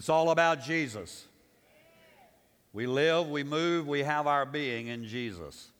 It's 0.00 0.08
all 0.08 0.30
about 0.30 0.62
Jesus. 0.62 1.26
We 2.72 2.86
live, 2.86 3.28
we 3.28 3.44
move, 3.44 3.86
we 3.86 4.02
have 4.02 4.26
our 4.26 4.46
being 4.46 4.86
in 4.86 5.04
Jesus. 5.04 5.72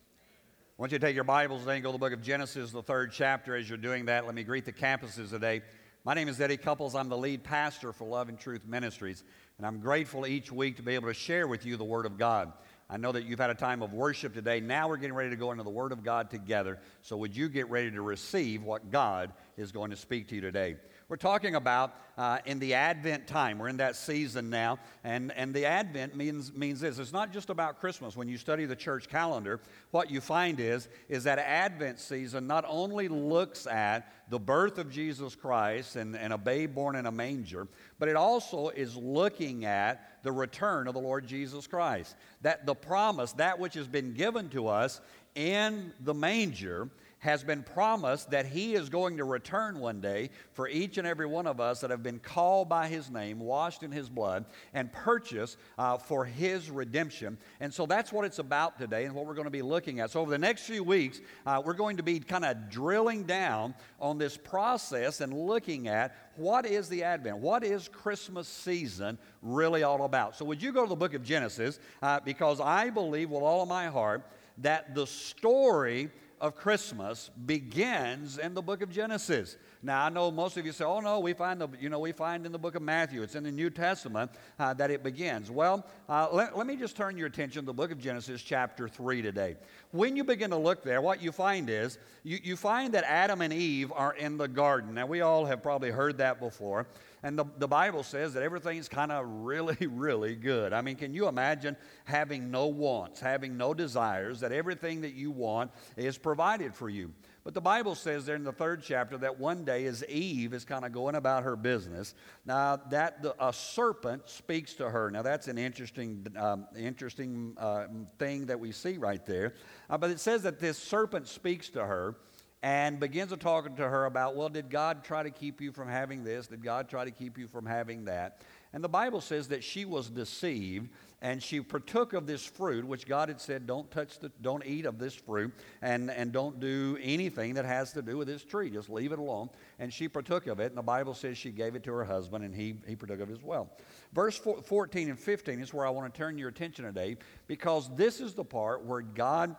I 0.79 0.83
want 0.83 0.93
you 0.93 0.99
to 0.99 1.07
take 1.07 1.15
your 1.15 1.25
Bibles 1.25 1.67
and 1.67 1.83
go 1.83 1.89
to 1.89 1.93
the 1.93 1.99
book 1.99 2.13
of 2.13 2.21
Genesis, 2.21 2.71
the 2.71 2.83
third 2.83 3.13
chapter. 3.13 3.57
As 3.57 3.67
you're 3.67 3.79
doing 3.79 4.05
that, 4.05 4.27
let 4.27 4.35
me 4.35 4.45
greet 4.45 4.67
the 4.67 4.75
campuses 4.75 5.31
today. 5.31 5.63
My 6.05 6.13
name 6.13 6.29
is 6.29 6.39
Eddie 6.39 6.59
Couples. 6.59 6.95
I'm 6.95 7.09
the 7.09 7.17
lead 7.17 7.43
pastor 7.43 7.95
for 7.95 8.07
Love 8.07 8.29
and 8.29 8.39
Truth 8.39 8.67
Ministries, 8.67 9.25
and 9.57 9.67
I'm 9.67 9.81
grateful 9.81 10.27
each 10.27 10.53
week 10.53 10.77
to 10.77 10.83
be 10.83 10.97
able 10.97 11.09
to 11.09 11.15
share 11.15 11.49
with 11.49 11.65
you 11.65 11.79
the 11.79 11.85
Word 11.85 12.05
of 12.05 12.19
God. 12.19 12.53
I 12.91 12.99
know 12.99 13.13
that 13.13 13.25
you've 13.25 13.41
had 13.41 13.49
a 13.49 13.55
time 13.55 13.81
of 13.83 13.95
worship 13.95 14.35
today. 14.35 14.61
Now 14.61 14.87
we're 14.87 14.99
getting 14.99 15.17
ready 15.17 15.31
to 15.31 15.37
go 15.37 15.51
into 15.51 15.65
the 15.65 15.71
Word 15.71 15.93
of 15.93 16.05
God 16.05 16.29
together. 16.29 16.79
So, 17.01 17.17
would 17.17 17.35
you 17.35 17.49
get 17.49 17.71
ready 17.71 17.91
to 17.91 18.03
receive 18.03 18.65
what 18.65 18.91
God 18.91 19.33
is 19.57 19.73
going 19.73 19.93
to 19.93 19.97
speak 19.97 20.29
to 20.29 20.35
you 20.35 20.43
today? 20.43 20.77
We're 21.11 21.17
talking 21.17 21.57
about 21.57 21.97
uh, 22.17 22.39
in 22.47 22.61
the 22.61 22.75
Advent 22.75 23.27
time. 23.27 23.59
We're 23.59 23.67
in 23.67 23.79
that 23.79 23.97
season 23.97 24.49
now. 24.49 24.79
And, 25.03 25.33
and 25.33 25.53
the 25.53 25.67
Advent 25.67 26.15
means, 26.15 26.55
means 26.55 26.79
this 26.79 27.01
it's 27.01 27.13
not 27.13 27.33
just 27.33 27.51
about 27.51 27.81
Christmas. 27.81 28.17
When 28.17 28.29
you 28.29 28.39
study 28.39 28.65
the 28.65 28.77
church 28.77 29.09
calendar, 29.09 29.59
what 29.91 30.09
you 30.09 30.21
find 30.21 30.61
is, 30.61 30.89
is 31.09 31.25
that 31.25 31.41
Advent 31.41 31.99
season 31.99 32.47
not 32.47 32.65
only 32.69 33.09
looks 33.09 33.67
at 33.67 34.13
the 34.31 34.39
birth 34.39 34.79
of 34.79 34.89
Jesus 34.89 35.35
Christ 35.35 35.97
and, 35.97 36.15
and 36.15 36.33
a 36.33 36.39
babe 36.39 36.77
born 36.77 36.95
in 36.95 37.07
a 37.07 37.11
manger, 37.11 37.67
but 37.99 38.09
it 38.09 38.15
also 38.15 38.69
is 38.69 38.95
looking 38.95 39.65
at 39.65 40.23
the 40.23 40.31
return 40.31 40.87
of 40.87 40.95
the 40.95 41.01
Lord 41.01 41.27
Jesus 41.27 41.67
Christ. 41.67 42.15
That 42.43 42.67
the 42.67 42.77
promise, 42.77 43.33
that 43.33 43.59
which 43.59 43.75
has 43.75 43.89
been 43.89 44.15
given 44.15 44.49
to 44.51 44.69
us 44.69 45.01
in 45.35 45.93
the 45.99 46.15
manger, 46.15 46.89
has 47.21 47.45
been 47.45 47.63
promised 47.63 48.31
that 48.31 48.47
He 48.47 48.75
is 48.75 48.89
going 48.89 49.19
to 49.19 49.25
return 49.25 49.79
one 49.79 50.01
day 50.01 50.31
for 50.53 50.69
each 50.69 50.99
and 50.99 51.07
every 51.07 51.27
one 51.27 51.47
of 51.47 51.61
us 51.61 51.81
that 51.81 51.91
have 51.91 52.03
been 52.03 52.19
called 52.19 52.69
by 52.69 52.89
His 52.89 53.11
name, 53.11 53.39
washed 53.39 53.83
in 53.83 53.93
His 53.93 54.09
blood, 54.09 54.47
and 54.75 54.93
purchased 54.93 55.57
uh, 55.79 55.99
for 55.99 56.25
His 56.25 56.71
redemption. 56.71 57.39
And 57.61 57.73
so 57.73 57.87
that's 57.87 58.13
what 58.13 58.25
it's 58.25 58.39
about 58.39 58.79
today 58.79 59.05
and 59.05 59.15
what 59.15 59.27
we're 59.27 59.35
going 59.35 59.45
to 59.45 59.51
be 59.51 59.63
looking 59.63 60.01
at. 60.01 60.11
So, 60.11 60.21
over 60.21 60.31
the 60.31 60.39
next 60.39 60.63
few 60.63 60.83
weeks, 60.83 61.21
uh, 61.47 61.63
we're 61.65 61.75
going 61.75 61.99
to 61.99 62.03
be 62.03 62.21
kind 62.21 62.45
of 62.45 62.71
drilling 62.71 63.25
down 63.25 63.75
on 64.01 64.19
this 64.19 64.37
process 64.37 65.21
and 65.21 65.33
looking 65.33 65.89
at 65.89 66.17
what 66.37 66.65
is 66.65 66.89
the 66.89 67.03
Advent? 67.03 67.39
What 67.39 67.65
is 67.65 67.87
Christmas 67.89 68.49
season 68.49 69.19
really 69.43 69.83
all 69.83 70.05
about? 70.05 70.37
So, 70.37 70.47
would 70.47 70.63
you 70.63 70.73
go 70.73 70.85
to 70.85 70.89
the 70.89 70.97
book 70.97 71.13
of 71.13 71.23
Genesis? 71.23 71.79
Uh, 72.01 72.19
because 72.25 72.61
I 72.61 72.89
believe 72.89 73.31
with 73.31 73.43
all 73.43 73.63
of 73.63 73.69
my 73.69 73.89
heart 73.89 74.23
that 74.59 74.95
the 74.95 75.07
story 75.07 76.11
of 76.41 76.57
Christmas 76.57 77.31
begins 77.47 78.39
in 78.39 78.55
the 78.55 78.63
book 78.63 78.81
of 78.81 78.91
Genesis. 78.91 79.57
Now, 79.83 80.07
I 80.07 80.09
know 80.09 80.31
most 80.31 80.57
of 80.57 80.65
you 80.65 80.73
say, 80.73 80.85
oh, 80.85 81.01
no, 81.01 81.21
we 81.21 81.35
find, 81.35 81.61
the, 81.61 81.69
you 81.79 81.91
know, 81.91 81.99
we 81.99 82.13
find 82.13 82.47
in 82.47 82.53
the 82.53 82.59
book 82.59 82.75
of 82.75 82.83
Matthew, 82.83 83.23
it's 83.23 83.35
in 83.35 83.45
the 83.45 83.53
New 83.53 83.69
Testament 83.69 84.31
uh, 84.59 84.73
that 84.75 84.91
it 84.91 85.03
begins. 85.03 85.51
Well, 85.51 85.87
uh, 86.09 86.29
let, 86.33 86.57
let 86.57 86.67
me 86.67 86.77
just 86.77 86.97
turn 86.97 87.19
your 87.19 87.27
attention 87.27 87.63
to 87.63 87.67
the 87.67 87.75
book 87.75 87.91
of 87.91 87.99
Genesis, 87.99 88.41
chapter 88.43 88.89
3 88.89 89.21
today. 89.21 89.57
When 89.91 90.17
you 90.17 90.25
begin 90.25 90.51
to 90.51 90.57
look 90.57 90.83
there, 90.83 91.03
what 91.03 91.23
you 91.23 91.31
find 91.31 91.69
is 91.69 91.99
you, 92.25 92.39
you 92.43 92.57
find 92.57 92.95
that 92.95 93.05
Adam 93.05 93.43
and 93.43 93.53
Eve 93.53 93.93
are 93.93 94.15
in 94.15 94.39
the 94.39 94.49
garden. 94.49 94.95
Now, 94.95 95.07
we 95.07 95.21
all 95.21 95.45
have 95.45 95.63
probably 95.63 95.91
heard 95.91 96.19
that 96.19 96.41
before. 96.41 96.87
And 97.23 97.39
the, 97.39 97.45
the 97.59 97.69
Bible 97.69 98.03
says 98.03 98.35
that 98.35 98.43
everything's 98.43 98.89
kind 98.89 99.13
of 99.13 99.27
really, 99.27 99.87
really 99.87 100.37
good. 100.37 100.73
I 100.73 100.81
mean, 100.81 100.97
can 100.97 101.13
you 101.13 101.29
imagine 101.29 101.77
having 102.05 102.51
no 102.51 102.67
wants, 102.69 103.21
having 103.21 103.57
no 103.57 103.75
desires, 103.75 104.41
that 104.41 104.53
everything 104.53 105.03
that 105.03 105.15
you 105.15 105.31
want 105.31 105.71
is 105.97 106.17
provided 106.17 106.75
for 106.75 106.89
you? 106.89 107.13
But 107.43 107.55
the 107.55 107.61
Bible 107.61 107.95
says 107.95 108.27
there 108.27 108.37
in 108.37 108.45
the 108.45 108.53
third 108.53 108.83
chapter 108.83 109.17
that 109.19 109.39
one 109.39 109.65
day, 109.65 109.87
as 109.87 110.05
Eve 110.07 110.53
is 110.53 110.65
kind 110.65 110.85
of 110.85 110.93
going 110.93 111.15
about 111.15 111.43
her 111.43 111.57
business, 111.57 112.15
now 112.45 112.77
that 112.91 113.23
the, 113.23 113.35
a 113.45 113.53
serpent 113.53 114.29
speaks 114.29 114.75
to 114.75 114.91
her. 114.91 115.11
Now 115.11 115.23
that's 115.23 115.49
an 115.49 115.57
interesting, 115.57 116.27
um, 116.37 116.67
interesting 116.77 117.55
uh, 117.57 117.87
thing 118.19 118.47
that 118.47 118.61
we 118.61 118.73
see 118.73 118.99
right 118.99 119.25
there. 119.25 119.55
Uh, 119.89 119.97
but 119.97 120.11
it 120.11 120.21
says 120.21 120.43
that 120.43 120.59
this 120.59 120.77
serpent 120.77 121.27
speaks 121.29 121.71
to 121.71 121.85
her 121.85 122.17
and 122.63 123.01
begins 123.01 123.31
to 123.31 123.37
talk 123.37 123.75
to 123.75 123.89
her 123.89 124.05
about, 124.05 124.37
well, 124.37 124.51
did 124.51 124.69
God 124.69 125.03
try 125.03 125.23
to 125.23 125.31
keep 125.31 125.61
you 125.61 125.73
from 125.73 125.89
having 125.89 126.25
this? 126.25 126.47
Did 126.47 126.63
God 126.63 126.89
try 126.89 127.05
to 127.05 127.11
keep 127.11 127.39
you 127.39 127.49
from 127.49 127.65
having 127.65 128.05
that? 128.05 128.43
And 128.73 128.85
the 128.85 128.89
Bible 128.89 129.21
says 129.21 129.49
that 129.49 129.65
she 129.65 129.85
was 129.85 130.11
deceived 130.11 130.91
and 131.23 131.43
she 131.43 131.61
partook 131.61 132.13
of 132.13 132.27
this 132.27 132.45
fruit, 132.45 132.85
which 132.85 133.07
God 133.07 133.29
had 133.29 133.41
said, 133.41 133.67
don't 133.67 133.91
touch 133.91 134.19
the, 134.21 134.31
don't 134.41 134.65
eat 134.65 134.87
of 134.87 134.99
this 134.99 135.15
fruit 135.15 135.53
and, 135.83 136.11
and 136.11 136.33
don't 136.33 136.61
do 136.61 136.97
anything 137.03 137.55
that 137.55 137.65
has 137.65 137.93
to 137.95 138.03
do 138.03 138.17
with 138.17 138.29
this 138.29 138.45
tree. 138.45 138.71
Just 138.71 138.89
leave 138.89 139.13
it 139.13 139.19
alone. 139.19 139.51
And 139.79 139.93
she 139.93 140.09
partook 140.09 140.47
of 140.47 140.61
it. 140.61 140.67
And 140.67 140.77
the 140.77 140.83
Bible 140.83 141.15
says 141.15 141.37
she 141.37 141.51
gave 141.51 141.75
it 141.75 141.83
to 141.85 141.93
her 141.93 142.05
husband 142.05 142.45
and 142.45 142.55
he, 142.55 142.77
he 142.87 142.95
partook 142.95 143.21
of 143.21 143.31
it 143.31 143.33
as 143.33 143.43
well. 143.43 143.71
Verse 144.13 144.39
14 144.39 145.11
and 145.11 145.19
15 145.19 145.61
is 145.61 145.75
where 145.75 145.87
I 145.87 145.91
want 145.91 146.13
to 146.13 146.17
turn 146.17 146.39
your 146.39 146.49
attention 146.49 146.85
today 146.85 147.17
because 147.49 147.95
this 147.97 148.21
is 148.21 148.35
the 148.35 148.45
part 148.45 148.85
where 148.85 149.03
God 149.03 149.57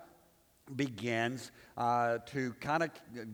begins 0.76 1.52
uh, 1.78 2.20
to 2.28 2.54
kind 2.60 2.84
of 2.84 2.90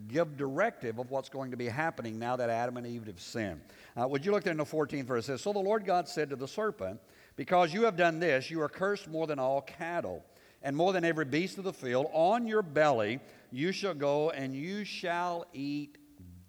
give 0.08 0.38
directive 0.38 1.00
of 1.00 1.12
what's 1.12 1.30
going 1.30 1.52
to 1.52 1.58
be 1.58 1.68
happening 1.68 2.18
now 2.18 2.36
that 2.36 2.50
Adam 2.50 2.78
and 2.78 2.88
Eve 2.88 3.06
have 3.08 3.20
sinned. 3.20 3.62
Uh, 3.96 4.08
would 4.08 4.26
you 4.26 4.32
look 4.32 4.44
there 4.44 4.52
in 4.52 4.58
the 4.58 4.66
14th 4.66 5.06
verse? 5.06 5.26
It 5.26 5.28
says, 5.28 5.42
So 5.42 5.54
the 5.54 5.60
Lord 5.60 5.86
God 5.86 6.08
said 6.08 6.30
to 6.30 6.36
the 6.36 6.48
serpent, 6.48 7.00
Because 7.36 7.74
you 7.74 7.84
have 7.84 7.96
done 7.96 8.20
this, 8.20 8.50
you 8.50 8.62
are 8.62 8.70
cursed 8.70 9.08
more 9.08 9.28
than 9.28 9.40
all 9.40 9.62
cattle, 9.62 10.24
and 10.64 10.76
more 10.76 10.94
than 10.94 11.06
every 11.06 11.26
beast 11.26 11.58
of 11.58 11.64
the 11.64 11.74
field. 11.74 12.08
On 12.14 12.48
your 12.48 12.62
belly 12.62 13.20
you 13.52 13.72
shall 13.72 13.94
go, 13.94 14.30
and 14.32 14.56
you 14.56 14.84
shall 14.84 15.46
eat 15.54 15.98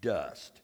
dust 0.01 0.61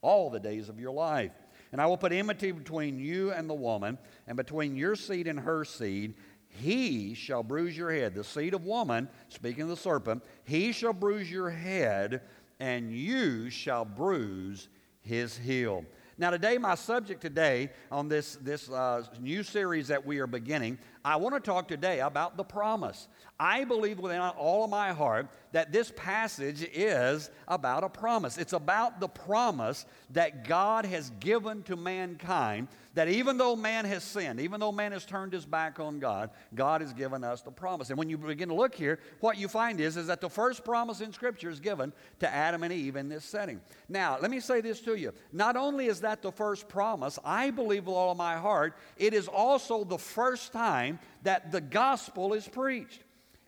all 0.00 0.30
the 0.30 0.40
days 0.40 0.68
of 0.68 0.78
your 0.78 0.92
life. 0.92 1.32
And 1.72 1.80
I 1.80 1.86
will 1.86 1.96
put 1.96 2.12
enmity 2.12 2.52
between 2.52 3.00
you 3.00 3.32
and 3.32 3.50
the 3.50 3.54
woman, 3.54 3.98
and 4.28 4.36
between 4.36 4.76
your 4.76 4.94
seed 4.94 5.26
and 5.26 5.40
her 5.40 5.64
seed 5.64 6.14
he 6.54 7.14
shall 7.14 7.42
bruise 7.42 7.76
your 7.76 7.92
head. 7.92 8.14
The 8.14 8.24
seed 8.24 8.54
of 8.54 8.64
woman, 8.64 9.08
speaking 9.28 9.64
of 9.64 9.68
the 9.68 9.76
serpent, 9.76 10.22
he 10.44 10.72
shall 10.72 10.92
bruise 10.92 11.30
your 11.30 11.50
head, 11.50 12.22
and 12.60 12.92
you 12.92 13.50
shall 13.50 13.84
bruise 13.84 14.68
his 15.02 15.36
heel. 15.36 15.84
Now, 16.16 16.30
today, 16.30 16.58
my 16.58 16.76
subject 16.76 17.20
today 17.20 17.70
on 17.90 18.08
this, 18.08 18.36
this 18.36 18.70
uh, 18.70 19.04
new 19.20 19.42
series 19.42 19.88
that 19.88 20.06
we 20.06 20.20
are 20.20 20.28
beginning, 20.28 20.78
I 21.04 21.16
want 21.16 21.34
to 21.34 21.40
talk 21.40 21.68
today 21.68 22.00
about 22.00 22.36
the 22.36 22.44
promise. 22.44 23.08
I 23.38 23.64
believe 23.64 23.98
within 23.98 24.20
all 24.20 24.64
of 24.64 24.70
my 24.70 24.92
heart 24.92 25.28
that 25.52 25.70
this 25.70 25.92
passage 25.96 26.66
is 26.72 27.30
about 27.46 27.84
a 27.84 27.88
promise. 27.88 28.38
It's 28.38 28.54
about 28.54 29.00
the 29.00 29.08
promise 29.08 29.84
that 30.10 30.48
God 30.48 30.86
has 30.86 31.10
given 31.20 31.62
to 31.64 31.76
mankind 31.76 32.68
that 32.94 33.08
even 33.08 33.36
though 33.38 33.56
man 33.56 33.84
has 33.84 34.04
sinned, 34.04 34.40
even 34.40 34.60
though 34.60 34.70
man 34.70 34.92
has 34.92 35.04
turned 35.04 35.32
his 35.32 35.44
back 35.44 35.80
on 35.80 35.98
God, 35.98 36.30
God 36.54 36.80
has 36.80 36.92
given 36.92 37.24
us 37.24 37.42
the 37.42 37.50
promise. 37.50 37.90
And 37.90 37.98
when 37.98 38.08
you 38.08 38.16
begin 38.16 38.48
to 38.48 38.54
look 38.54 38.74
here, 38.74 39.00
what 39.20 39.36
you 39.36 39.48
find 39.48 39.80
is, 39.80 39.96
is 39.96 40.06
that 40.06 40.20
the 40.20 40.30
first 40.30 40.64
promise 40.64 41.00
in 41.00 41.12
Scripture 41.12 41.50
is 41.50 41.60
given 41.60 41.92
to 42.20 42.32
Adam 42.32 42.62
and 42.62 42.72
Eve 42.72 42.96
in 42.96 43.08
this 43.08 43.24
setting. 43.24 43.60
Now, 43.88 44.16
let 44.20 44.30
me 44.30 44.38
say 44.38 44.60
this 44.60 44.80
to 44.82 44.94
you. 44.94 45.12
Not 45.32 45.56
only 45.56 45.86
is 45.86 46.00
that 46.00 46.22
the 46.22 46.30
first 46.30 46.68
promise, 46.68 47.18
I 47.24 47.50
believe 47.50 47.86
with 47.86 47.96
all 47.96 48.12
of 48.12 48.16
my 48.16 48.36
heart, 48.36 48.76
it 48.96 49.12
is 49.12 49.26
also 49.26 49.82
the 49.82 49.98
first 49.98 50.52
time 50.52 50.93
that 51.22 51.52
the 51.52 51.60
gospel 51.60 52.34
is 52.34 52.46
preached. 52.48 53.02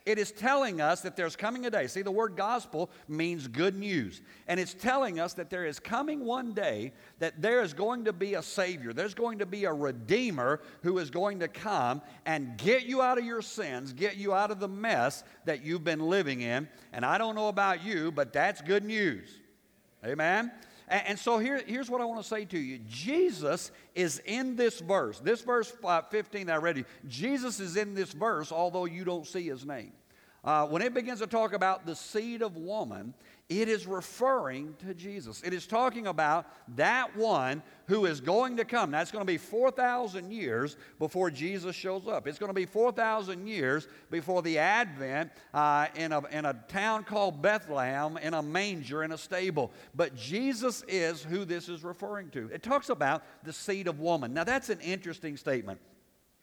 It 0.07 0.21
is 0.21 0.31
telling 0.31 0.81
us 0.81 1.01
that 1.01 1.17
there's 1.17 1.35
coming 1.35 1.67
a 1.67 1.71
day. 1.71 1.89
See, 1.89 2.03
the 2.03 2.13
word 2.13 2.37
gospel 2.37 2.91
means 3.09 3.49
good 3.49 3.77
news. 3.77 4.23
And 4.47 4.61
it's 4.61 4.73
telling 4.73 5.19
us 5.19 5.35
that 5.35 5.51
there 5.51 5.67
is 5.67 5.81
coming 5.81 6.25
one 6.25 6.53
day 6.53 6.93
that 7.19 7.43
there 7.43 7.61
is 7.61 7.75
going 7.75 8.05
to 8.05 8.13
be 8.13 8.35
a 8.35 8.43
Savior. 8.43 8.93
There's 8.93 9.15
going 9.15 9.41
to 9.41 9.47
be 9.47 9.65
a 9.65 9.73
Redeemer 9.73 10.61
who 10.85 10.99
is 10.99 11.11
going 11.11 11.41
to 11.41 11.49
come 11.49 12.03
and 12.25 12.57
get 12.57 12.85
you 12.85 13.03
out 13.03 13.19
of 13.19 13.25
your 13.25 13.43
sins, 13.43 13.93
get 13.93 14.17
you 14.17 14.33
out 14.33 14.53
of 14.53 14.61
the 14.61 14.69
mess 14.69 15.25
that 15.45 15.65
you've 15.65 15.83
been 15.83 16.09
living 16.09 16.41
in. 16.41 16.69
And 16.93 17.05
I 17.05 17.19
don't 17.19 17.35
know 17.35 17.49
about 17.49 17.83
you, 17.83 18.13
but 18.13 18.33
that's 18.33 18.63
good 18.63 18.85
news. 18.85 19.29
Amen? 20.05 20.53
And, 20.89 21.19
so 21.19 21.39
here, 21.39 21.61
here's 21.67 21.91
what 21.91 22.01
I 22.01 22.05
want 22.05 22.23
to 22.23 22.27
say 22.27 22.45
to 22.45 22.59
you 22.59 22.79
Jesus 22.89 23.73
is 23.95 24.21
in 24.25 24.55
this 24.55 24.81
verse. 24.81 25.19
This 25.19 25.41
verse 25.43 25.73
uh, 25.83 26.03
15 26.03 26.47
that 26.47 26.55
I 26.55 26.57
read 26.57 26.77
you, 26.77 26.85
Jesus 27.09 27.59
is 27.59 27.77
in 27.77 27.95
this 27.95 28.13
verse, 28.13 28.53
although 28.53 28.85
you 28.85 29.05
don't 29.05 29.27
see 29.27 29.49
his 29.49 29.67
name. 29.67 29.93
Uh, 30.45 30.65
when 30.67 30.81
it 30.81 30.95
begins 30.95 31.19
to 31.19 31.27
talk 31.27 31.53
about 31.53 31.87
the 31.87 31.97
seed 31.97 32.41
of 32.41 32.57
woman, 32.57 33.15
it 33.49 33.69
is 33.69 33.87
referring 33.87 34.75
to 34.87 34.93
Jesus. 34.93 35.41
It 35.45 35.53
is 35.53 35.69
talking 35.69 36.09
about 36.09 36.47
that 36.77 37.17
one 37.17 37.63
who 37.87 38.07
is 38.07 38.21
going 38.21 38.57
to 38.57 38.65
come. 38.65 38.93
It's 38.93 39.13
going 39.13 39.23
to 39.23 39.33
be 39.33 39.39
4,000 39.39 40.33
years 40.33 40.77
before 40.99 41.31
Jesus 41.31 41.77
shows 41.77 42.09
up. 42.09 42.27
It's 42.27 42.41
going 42.41 42.51
to 42.51 42.55
be 42.55 42.67
4,000 42.67 43.47
years 43.47 43.87
before 44.11 44.43
the 44.43 44.59
advent 44.59 45.31
uh, 45.55 45.87
in, 45.95 46.11
a, 46.11 46.27
in 46.27 46.45
a 46.45 46.55
town 46.67 47.05
called 47.05 47.41
Bethlehem, 47.41 48.17
in 48.17 48.35
a 48.35 48.43
manger, 48.43 49.05
in 49.05 49.13
a 49.13 49.19
stable. 49.19 49.71
But 49.95 50.17
Jesus 50.17 50.83
is 50.89 51.23
who 51.23 51.45
this 51.45 51.69
is 51.69 51.85
referring 51.85 52.31
to. 52.31 52.51
It 52.53 52.65
talks 52.65 52.89
about 52.89 53.23
the 53.45 53.53
seed 53.53 53.87
of 53.87 54.01
woman. 54.01 54.35
Now, 54.35 54.43
that's 54.43 54.71
an 54.71 54.81
interesting 54.81 55.37
statement. 55.37 55.79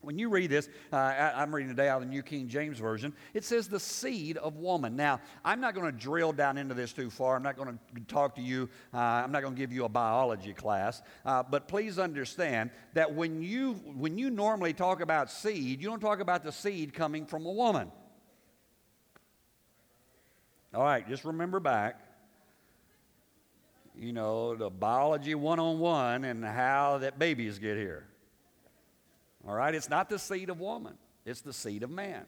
When 0.04 0.20
you 0.20 0.28
read 0.28 0.50
this, 0.50 0.68
uh, 0.92 0.98
I, 0.98 1.42
am 1.42 1.56
reading 1.56 1.70
today 1.70 1.88
out 1.88 2.02
of 2.02 2.08
the 2.08 2.14
New 2.14 2.22
King 2.22 2.50
James 2.50 2.78
Version, 2.78 3.14
it 3.34 3.46
says 3.46 3.70
the 3.70 3.80
seed 3.80 4.36
of 4.36 4.58
woman. 4.58 4.98
Now, 4.98 5.22
I'm 5.46 5.62
not 5.62 5.76
going 5.76 5.86
to 5.86 5.98
drill 5.98 6.34
down 6.34 6.58
into 6.58 6.74
this 6.74 6.92
too 6.92 7.10
far. 7.10 7.38
I'm 7.38 7.44
not 7.44 7.56
going 7.56 7.80
to 7.96 8.02
talk 8.08 8.36
to 8.36 8.42
you, 8.42 8.70
uh, 8.94 8.98
I'm 8.98 9.32
not 9.32 9.42
going 9.42 9.56
to 9.56 9.60
give 9.60 9.72
you 9.72 9.86
a 9.86 9.90
biology 9.90 10.54
class. 10.54 11.02
Uh, 11.26 11.42
but 11.42 11.70
please 11.70 12.00
understand 12.00 12.70
that 12.94 13.16
when 13.16 13.42
you, 13.42 13.74
when 13.96 14.18
you 14.18 14.30
normally 14.30 14.74
talk 14.74 15.00
about 15.00 15.32
seed, 15.32 15.82
you 15.82 15.88
don't 15.88 16.02
talk 16.02 16.20
about 16.20 16.44
the 16.44 16.52
seed 16.52 16.94
coming 16.94 17.26
from 17.26 17.46
a 17.46 17.52
woman. 17.52 17.90
All 20.74 20.84
right, 20.84 21.08
just 21.08 21.24
remember 21.24 21.62
back 21.62 22.02
you 23.96 24.12
know, 24.12 24.56
the 24.56 24.72
biology 24.72 25.36
one 25.36 25.60
on 25.60 25.80
one 25.80 26.24
and 26.24 26.44
how 26.44 26.98
that 27.00 27.20
babies 27.20 27.60
get 27.60 27.78
here. 27.78 28.08
All 29.48 29.54
right? 29.54 29.74
It's 29.74 29.90
not 29.90 30.10
the 30.10 30.20
seed 30.20 30.50
of 30.50 30.60
woman, 30.60 30.94
it's 31.26 31.42
the 31.42 31.54
seed 31.54 31.84
of 31.84 31.90
man. 31.90 32.26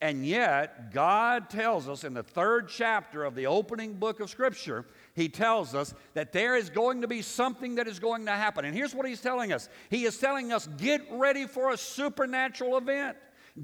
And 0.00 0.26
yet, 0.26 0.92
God 0.92 1.48
tells 1.48 1.88
us 1.88 2.04
in 2.04 2.14
the 2.14 2.22
third 2.22 2.68
chapter 2.68 3.24
of 3.24 3.34
the 3.34 3.46
opening 3.46 3.94
book 3.94 4.20
of 4.20 4.28
Scripture, 4.28 4.84
He 5.14 5.28
tells 5.28 5.74
us 5.74 5.94
that 6.14 6.32
there 6.32 6.56
is 6.56 6.68
going 6.68 7.00
to 7.02 7.08
be 7.08 7.22
something 7.22 7.76
that 7.76 7.86
is 7.86 7.98
going 8.00 8.26
to 8.26 8.32
happen. 8.32 8.64
And 8.64 8.74
here's 8.74 8.94
what 8.94 9.06
He's 9.06 9.20
telling 9.20 9.52
us 9.52 9.68
He 9.88 10.04
is 10.04 10.18
telling 10.18 10.52
us, 10.52 10.68
get 10.78 11.02
ready 11.10 11.46
for 11.46 11.70
a 11.70 11.76
supernatural 11.76 12.76
event. 12.76 13.16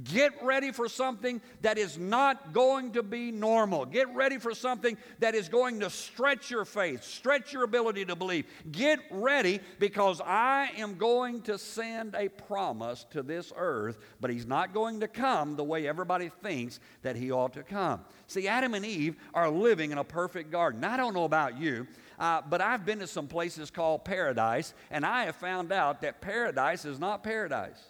Get 0.04 0.44
ready 0.44 0.70
for 0.70 0.88
something 0.88 1.40
that 1.62 1.76
is 1.76 1.98
not 1.98 2.52
going 2.52 2.92
to 2.92 3.02
be 3.02 3.32
normal. 3.32 3.84
Get 3.84 4.14
ready 4.14 4.38
for 4.38 4.54
something 4.54 4.96
that 5.18 5.34
is 5.34 5.48
going 5.48 5.80
to 5.80 5.90
stretch 5.90 6.48
your 6.48 6.64
faith, 6.64 7.02
stretch 7.02 7.52
your 7.52 7.64
ability 7.64 8.04
to 8.04 8.14
believe. 8.14 8.46
Get 8.70 9.00
ready 9.10 9.58
because 9.80 10.20
I 10.20 10.70
am 10.76 10.96
going 10.96 11.42
to 11.42 11.58
send 11.58 12.14
a 12.14 12.28
promise 12.28 13.04
to 13.10 13.24
this 13.24 13.52
earth, 13.56 13.98
but 14.20 14.30
He's 14.30 14.46
not 14.46 14.72
going 14.72 15.00
to 15.00 15.08
come 15.08 15.56
the 15.56 15.64
way 15.64 15.88
everybody 15.88 16.30
thinks 16.40 16.78
that 17.02 17.16
He 17.16 17.32
ought 17.32 17.54
to 17.54 17.64
come. 17.64 18.02
See, 18.28 18.46
Adam 18.46 18.74
and 18.74 18.86
Eve 18.86 19.16
are 19.34 19.50
living 19.50 19.90
in 19.90 19.98
a 19.98 20.04
perfect 20.04 20.52
garden. 20.52 20.84
I 20.84 20.96
don't 20.96 21.14
know 21.14 21.24
about 21.24 21.58
you. 21.58 21.88
Uh, 22.16 22.42
but 22.48 22.60
I've 22.60 22.84
been 22.84 23.00
to 23.00 23.06
some 23.06 23.26
places 23.26 23.70
called 23.70 24.04
paradise, 24.04 24.74
and 24.90 25.04
I 25.04 25.24
have 25.24 25.36
found 25.36 25.72
out 25.72 26.02
that 26.02 26.20
paradise 26.20 26.84
is 26.84 27.00
not 27.00 27.24
paradise. 27.24 27.80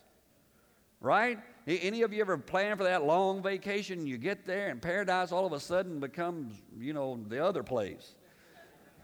Right? 1.00 1.38
Any 1.78 2.02
of 2.02 2.12
you 2.12 2.20
ever 2.20 2.36
plan 2.36 2.76
for 2.76 2.84
that 2.84 3.04
long 3.04 3.42
vacation? 3.42 4.06
You 4.06 4.18
get 4.18 4.44
there 4.44 4.70
and 4.70 4.82
paradise 4.82 5.30
all 5.30 5.46
of 5.46 5.52
a 5.52 5.60
sudden 5.60 6.00
becomes, 6.00 6.60
you 6.78 6.92
know, 6.92 7.20
the 7.28 7.44
other 7.44 7.62
place. 7.62 8.14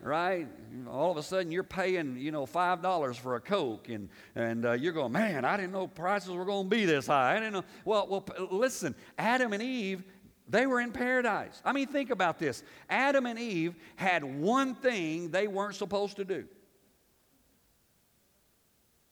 Right? 0.01 0.49
All 0.91 1.11
of 1.11 1.17
a 1.17 1.23
sudden 1.23 1.53
you're 1.53 1.63
paying, 1.63 2.17
you 2.19 2.33
know, 2.33 2.45
$5 2.45 3.17
for 3.17 3.37
a 3.37 3.41
Coke 3.41 3.89
and, 3.89 4.09
and 4.35 4.67
uh, 4.67 4.73
you're 4.73 4.93
going, 4.93 5.13
man, 5.13 5.45
I 5.45 5.57
didn't 5.57 5.73
know 5.73 5.87
prices 5.87 6.31
were 6.31 6.45
going 6.45 6.69
to 6.69 6.77
be 6.77 6.85
this 6.85 7.07
high. 7.07 7.37
I 7.37 7.41
didn't 7.41 7.53
know. 7.53 7.65
Well, 7.85 8.07
well, 8.09 8.25
listen, 8.51 8.95
Adam 9.17 9.53
and 9.53 9.63
Eve, 9.63 10.03
they 10.49 10.67
were 10.67 10.81
in 10.81 10.93
paradise. 10.93 11.63
I 11.65 11.73
mean, 11.73 11.87
think 11.87 12.11
about 12.11 12.39
this. 12.39 12.63
Adam 12.91 13.27
and 13.27 13.39
Eve 13.39 13.75
had 13.95 14.25
one 14.25 14.75
thing 14.75 15.31
they 15.31 15.47
weren't 15.47 15.77
supposed 15.77 16.17
to 16.17 16.25
do. 16.25 16.45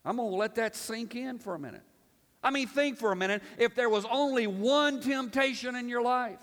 I'm 0.05 0.17
going 0.17 0.31
to 0.31 0.37
let 0.37 0.56
that 0.56 0.77
sink 0.77 1.15
in 1.15 1.39
for 1.39 1.55
a 1.55 1.59
minute. 1.59 1.83
I 2.44 2.50
mean, 2.50 2.69
think 2.69 2.99
for 2.99 3.11
a 3.11 3.17
minute 3.17 3.43
if 3.58 3.75
there 3.75 3.88
was 3.88 4.05
only 4.11 4.46
one 4.46 5.00
temptation 5.00 5.75
in 5.75 5.88
your 5.88 6.02
life. 6.02 6.41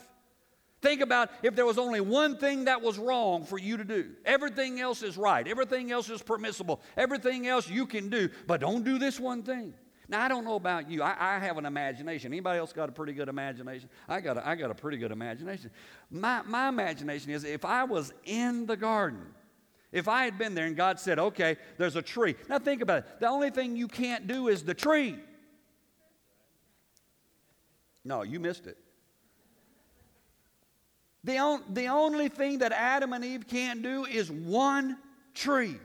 Think 0.81 1.01
about 1.01 1.29
if 1.43 1.55
there 1.55 1.65
was 1.65 1.77
only 1.77 2.01
one 2.01 2.37
thing 2.37 2.65
that 2.65 2.81
was 2.81 2.97
wrong 2.97 3.45
for 3.45 3.59
you 3.59 3.77
to 3.77 3.83
do. 3.83 4.09
Everything 4.25 4.81
else 4.81 5.03
is 5.03 5.15
right. 5.15 5.47
Everything 5.47 5.91
else 5.91 6.09
is 6.09 6.23
permissible. 6.23 6.81
Everything 6.97 7.47
else 7.47 7.69
you 7.69 7.85
can 7.85 8.09
do, 8.09 8.29
but 8.47 8.59
don't 8.59 8.83
do 8.83 8.97
this 8.97 9.19
one 9.19 9.43
thing. 9.43 9.75
Now 10.09 10.25
I 10.25 10.27
don't 10.27 10.43
know 10.43 10.55
about 10.55 10.89
you. 10.89 11.03
I, 11.03 11.15
I 11.35 11.39
have 11.39 11.59
an 11.59 11.67
imagination. 11.67 12.33
Anybody 12.33 12.57
else 12.57 12.73
got 12.73 12.89
a 12.89 12.91
pretty 12.91 13.13
good 13.13 13.29
imagination? 13.29 13.89
I 14.09 14.19
got 14.19 14.37
a, 14.37 14.47
I 14.47 14.55
got 14.55 14.71
a 14.71 14.75
pretty 14.75 14.97
good 14.97 15.11
imagination. 15.11 15.69
My, 16.09 16.41
my 16.41 16.67
imagination 16.67 17.29
is 17.29 17.43
if 17.43 17.63
I 17.63 17.83
was 17.83 18.11
in 18.25 18.65
the 18.65 18.75
garden, 18.75 19.21
if 19.91 20.07
I 20.07 20.25
had 20.25 20.37
been 20.37 20.55
there 20.55 20.65
and 20.65 20.75
God 20.75 20.99
said, 20.99 21.19
okay, 21.19 21.57
there's 21.77 21.95
a 21.95 22.01
tree. 22.01 22.35
Now 22.49 22.59
think 22.59 22.81
about 22.81 22.99
it. 22.99 23.19
The 23.19 23.27
only 23.27 23.51
thing 23.51 23.75
you 23.75 23.87
can't 23.87 24.25
do 24.25 24.47
is 24.47 24.63
the 24.63 24.73
tree. 24.73 25.19
No, 28.03 28.23
you 28.23 28.39
missed 28.39 28.67
it. 28.67 28.77
The, 31.23 31.37
on, 31.37 31.63
the 31.69 31.87
only 31.87 32.29
thing 32.29 32.59
that 32.59 32.71
Adam 32.71 33.13
and 33.13 33.23
Eve 33.23 33.47
can't 33.47 33.83
do 33.83 34.05
is 34.05 34.31
one 34.31 34.97
tree. 35.35 35.77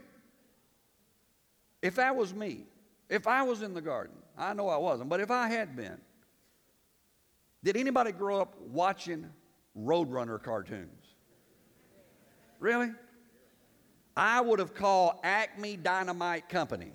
If 1.81 1.95
that 1.95 2.15
was 2.15 2.33
me, 2.33 2.65
if 3.09 3.27
I 3.27 3.43
was 3.43 3.61
in 3.61 3.73
the 3.73 3.81
garden, 3.81 4.15
I 4.37 4.53
know 4.53 4.67
I 4.67 4.77
wasn't, 4.77 5.09
but 5.09 5.19
if 5.19 5.29
I 5.29 5.47
had 5.47 5.75
been, 5.75 5.97
did 7.63 7.77
anybody 7.77 8.11
grow 8.11 8.41
up 8.41 8.59
watching 8.61 9.29
Roadrunner 9.79 10.41
cartoons? 10.41 10.89
Really? 12.59 12.91
I 14.15 14.41
would 14.41 14.57
have 14.57 14.73
called 14.73 15.19
Acme 15.23 15.77
Dynamite 15.77 16.49
Company. 16.49 16.91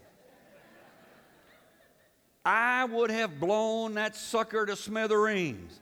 I 2.44 2.84
would 2.84 3.10
have 3.10 3.38
blown 3.38 3.94
that 3.94 4.16
sucker 4.16 4.66
to 4.66 4.74
smithereens. 4.76 5.80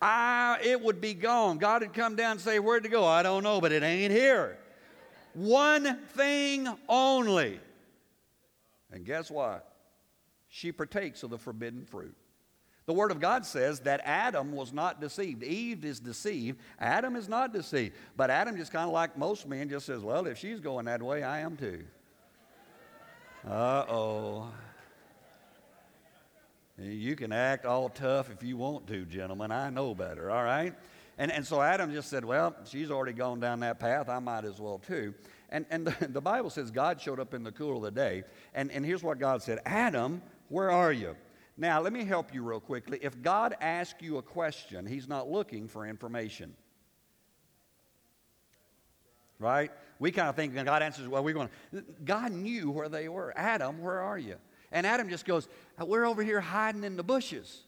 I, 0.00 0.58
it 0.64 0.80
would 0.80 1.00
be 1.00 1.14
gone. 1.14 1.58
God 1.58 1.82
would 1.82 1.94
come 1.94 2.16
down 2.16 2.32
and 2.32 2.40
say, 2.40 2.58
Where'd 2.58 2.84
it 2.84 2.88
go? 2.88 3.04
I 3.04 3.22
don't 3.22 3.44
know, 3.44 3.60
but 3.60 3.70
it 3.70 3.84
ain't 3.84 4.12
here. 4.12 4.58
One 5.34 5.98
thing 6.08 6.68
only. 6.88 7.60
And 8.90 9.06
guess 9.06 9.30
what? 9.30 9.72
She 10.48 10.72
partakes 10.72 11.22
of 11.22 11.30
the 11.30 11.38
forbidden 11.38 11.86
fruit. 11.86 12.14
The 12.86 12.92
Word 12.92 13.12
of 13.12 13.20
God 13.20 13.46
says 13.46 13.80
that 13.80 14.00
Adam 14.04 14.52
was 14.52 14.72
not 14.72 15.00
deceived. 15.00 15.44
Eve 15.44 15.84
is 15.84 16.00
deceived. 16.00 16.58
Adam 16.80 17.14
is 17.14 17.28
not 17.28 17.52
deceived. 17.52 17.94
But 18.16 18.28
Adam, 18.28 18.56
just 18.56 18.72
kind 18.72 18.86
of 18.86 18.92
like 18.92 19.16
most 19.16 19.46
men, 19.46 19.68
just 19.68 19.86
says, 19.86 20.02
Well, 20.02 20.26
if 20.26 20.36
she's 20.36 20.58
going 20.58 20.86
that 20.86 21.00
way, 21.00 21.22
I 21.22 21.40
am 21.40 21.56
too. 21.56 21.84
Uh 23.48 23.84
oh. 23.88 24.48
You 26.82 27.14
can 27.16 27.32
act 27.32 27.64
all 27.64 27.88
tough 27.88 28.30
if 28.30 28.42
you 28.42 28.56
want 28.56 28.86
to, 28.88 29.04
gentlemen. 29.04 29.52
I 29.52 29.70
know 29.70 29.94
better, 29.94 30.30
all 30.30 30.42
right? 30.42 30.74
And, 31.18 31.30
and 31.30 31.46
so 31.46 31.60
Adam 31.60 31.92
just 31.92 32.08
said, 32.08 32.24
Well, 32.24 32.56
she's 32.64 32.90
already 32.90 33.12
gone 33.12 33.40
down 33.40 33.60
that 33.60 33.78
path. 33.78 34.08
I 34.08 34.18
might 34.18 34.44
as 34.44 34.60
well 34.60 34.78
too. 34.78 35.14
And, 35.50 35.66
and 35.70 35.86
the, 36.00 36.08
the 36.08 36.20
Bible 36.20 36.50
says 36.50 36.70
God 36.70 37.00
showed 37.00 37.20
up 37.20 37.34
in 37.34 37.44
the 37.44 37.52
cool 37.52 37.76
of 37.76 37.82
the 37.82 37.90
day. 37.90 38.24
And, 38.54 38.70
and 38.72 38.84
here's 38.84 39.02
what 39.02 39.18
God 39.18 39.42
said 39.42 39.60
Adam, 39.64 40.22
where 40.48 40.70
are 40.70 40.92
you? 40.92 41.14
Now, 41.56 41.80
let 41.80 41.92
me 41.92 42.04
help 42.04 42.34
you 42.34 42.42
real 42.42 42.60
quickly. 42.60 42.98
If 43.02 43.20
God 43.22 43.54
asks 43.60 44.02
you 44.02 44.16
a 44.16 44.22
question, 44.22 44.86
He's 44.86 45.08
not 45.08 45.30
looking 45.30 45.68
for 45.68 45.86
information. 45.86 46.54
Right? 49.38 49.70
We 49.98 50.12
kind 50.12 50.28
of 50.28 50.36
think 50.36 50.54
God 50.54 50.82
answers, 50.82 51.08
well, 51.08 51.22
we're 51.22 51.34
going, 51.34 51.48
God 52.04 52.32
knew 52.32 52.70
where 52.70 52.88
they 52.88 53.08
were. 53.08 53.32
Adam, 53.36 53.80
where 53.80 54.00
are 54.00 54.18
you? 54.18 54.36
And 54.72 54.86
Adam 54.86 55.08
just 55.08 55.24
goes, 55.26 55.48
We're 55.78 56.06
over 56.06 56.22
here 56.22 56.40
hiding 56.40 56.82
in 56.82 56.96
the 56.96 57.02
bushes. 57.02 57.62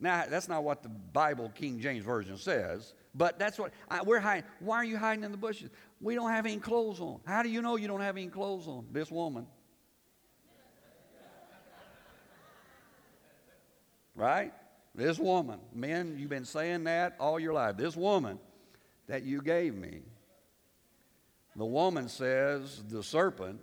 Now, 0.00 0.24
that's 0.28 0.48
not 0.48 0.64
what 0.64 0.82
the 0.82 0.88
Bible, 0.88 1.50
King 1.54 1.80
James 1.80 2.04
Version 2.04 2.36
says, 2.36 2.94
but 3.14 3.38
that's 3.38 3.58
what 3.58 3.72
I, 3.88 4.02
we're 4.02 4.20
hiding. 4.20 4.44
Why 4.60 4.76
are 4.76 4.84
you 4.84 4.98
hiding 4.98 5.24
in 5.24 5.30
the 5.30 5.38
bushes? 5.38 5.70
We 6.00 6.14
don't 6.14 6.30
have 6.30 6.46
any 6.46 6.58
clothes 6.58 7.00
on. 7.00 7.20
How 7.24 7.42
do 7.42 7.48
you 7.48 7.62
know 7.62 7.76
you 7.76 7.88
don't 7.88 8.00
have 8.00 8.16
any 8.16 8.26
clothes 8.26 8.66
on? 8.66 8.86
This 8.90 9.10
woman. 9.10 9.46
right? 14.14 14.52
This 14.94 15.18
woman. 15.18 15.60
Men, 15.72 16.16
you've 16.18 16.30
been 16.30 16.44
saying 16.44 16.84
that 16.84 17.16
all 17.18 17.38
your 17.38 17.52
life. 17.52 17.76
This 17.76 17.96
woman 17.96 18.38
that 19.06 19.22
you 19.22 19.42
gave 19.42 19.74
me. 19.74 20.02
The 21.56 21.64
woman 21.64 22.08
says, 22.08 22.82
the 22.88 23.02
serpent 23.02 23.60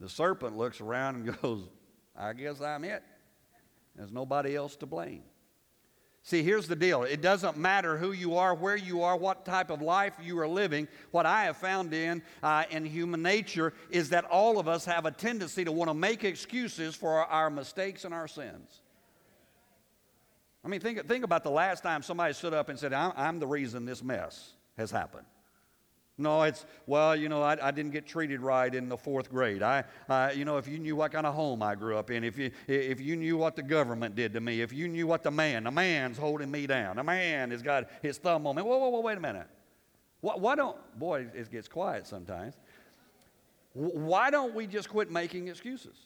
the 0.00 0.08
serpent 0.08 0.56
looks 0.56 0.80
around 0.80 1.16
and 1.16 1.40
goes, 1.42 1.68
I 2.16 2.32
guess 2.32 2.60
I'm 2.60 2.84
it. 2.84 3.02
There's 3.96 4.12
nobody 4.12 4.56
else 4.56 4.76
to 4.76 4.86
blame. 4.86 5.22
See, 6.26 6.42
here's 6.42 6.66
the 6.66 6.74
deal. 6.74 7.02
It 7.02 7.20
doesn't 7.20 7.58
matter 7.58 7.98
who 7.98 8.12
you 8.12 8.36
are, 8.36 8.54
where 8.54 8.76
you 8.76 9.02
are, 9.02 9.14
what 9.14 9.44
type 9.44 9.68
of 9.68 9.82
life 9.82 10.14
you 10.22 10.38
are 10.38 10.48
living. 10.48 10.88
What 11.10 11.26
I 11.26 11.44
have 11.44 11.58
found 11.58 11.92
in, 11.92 12.22
uh, 12.42 12.64
in 12.70 12.86
human 12.86 13.20
nature 13.20 13.74
is 13.90 14.08
that 14.08 14.24
all 14.24 14.58
of 14.58 14.66
us 14.66 14.86
have 14.86 15.04
a 15.04 15.10
tendency 15.10 15.66
to 15.66 15.70
want 15.72 15.90
to 15.90 15.94
make 15.94 16.24
excuses 16.24 16.94
for 16.94 17.26
our 17.26 17.50
mistakes 17.50 18.06
and 18.06 18.14
our 18.14 18.26
sins. 18.26 18.80
I 20.64 20.68
mean, 20.68 20.80
think, 20.80 21.06
think 21.06 21.24
about 21.24 21.44
the 21.44 21.50
last 21.50 21.82
time 21.82 22.02
somebody 22.02 22.32
stood 22.32 22.54
up 22.54 22.70
and 22.70 22.78
said, 22.78 22.94
I'm, 22.94 23.12
I'm 23.16 23.38
the 23.38 23.46
reason 23.46 23.84
this 23.84 24.02
mess 24.02 24.54
has 24.78 24.90
happened. 24.90 25.26
No, 26.16 26.42
it's, 26.42 26.64
well, 26.86 27.16
you 27.16 27.28
know, 27.28 27.42
I, 27.42 27.56
I, 27.60 27.72
didn't 27.72 27.90
get 27.90 28.06
treated 28.06 28.40
right 28.40 28.72
in 28.72 28.88
the 28.88 28.96
fourth 28.96 29.28
grade. 29.28 29.64
I, 29.64 29.82
you 30.32 30.44
know, 30.44 30.58
if 30.58 30.68
you 30.68 30.78
knew 30.78 30.94
what 30.94 31.10
kind 31.10 31.26
of 31.26 31.34
home 31.34 31.60
I 31.60 31.74
grew 31.74 31.96
up 31.96 32.08
in, 32.08 32.22
if 32.22 32.38
you, 32.38 32.52
if 32.68 33.00
you 33.00 33.16
knew 33.16 33.36
what 33.36 33.56
the 33.56 33.64
government 33.64 34.14
did 34.14 34.32
to 34.34 34.40
me, 34.40 34.60
if 34.60 34.72
you 34.72 34.86
knew 34.86 35.08
what 35.08 35.24
the 35.24 35.32
man, 35.32 35.64
the 35.64 35.72
man's 35.72 36.16
holding 36.16 36.52
me 36.52 36.68
down, 36.68 36.96
the 36.96 37.02
man 37.02 37.50
has 37.50 37.62
got 37.62 37.90
his 38.00 38.18
thumb 38.18 38.46
on 38.46 38.54
me. 38.54 38.62
Whoa, 38.62 38.78
whoa, 38.78 38.90
whoa, 38.90 39.00
wait 39.00 39.18
a 39.18 39.20
minute. 39.20 39.48
Why, 40.20 40.34
why 40.36 40.54
don't, 40.54 40.76
boy, 40.96 41.26
it 41.34 41.50
gets 41.50 41.66
quiet 41.66 42.06
sometimes. 42.06 42.54
Why 43.72 44.30
don't 44.30 44.54
we 44.54 44.68
just 44.68 44.88
quit 44.88 45.10
making 45.10 45.48
excuses? 45.48 45.96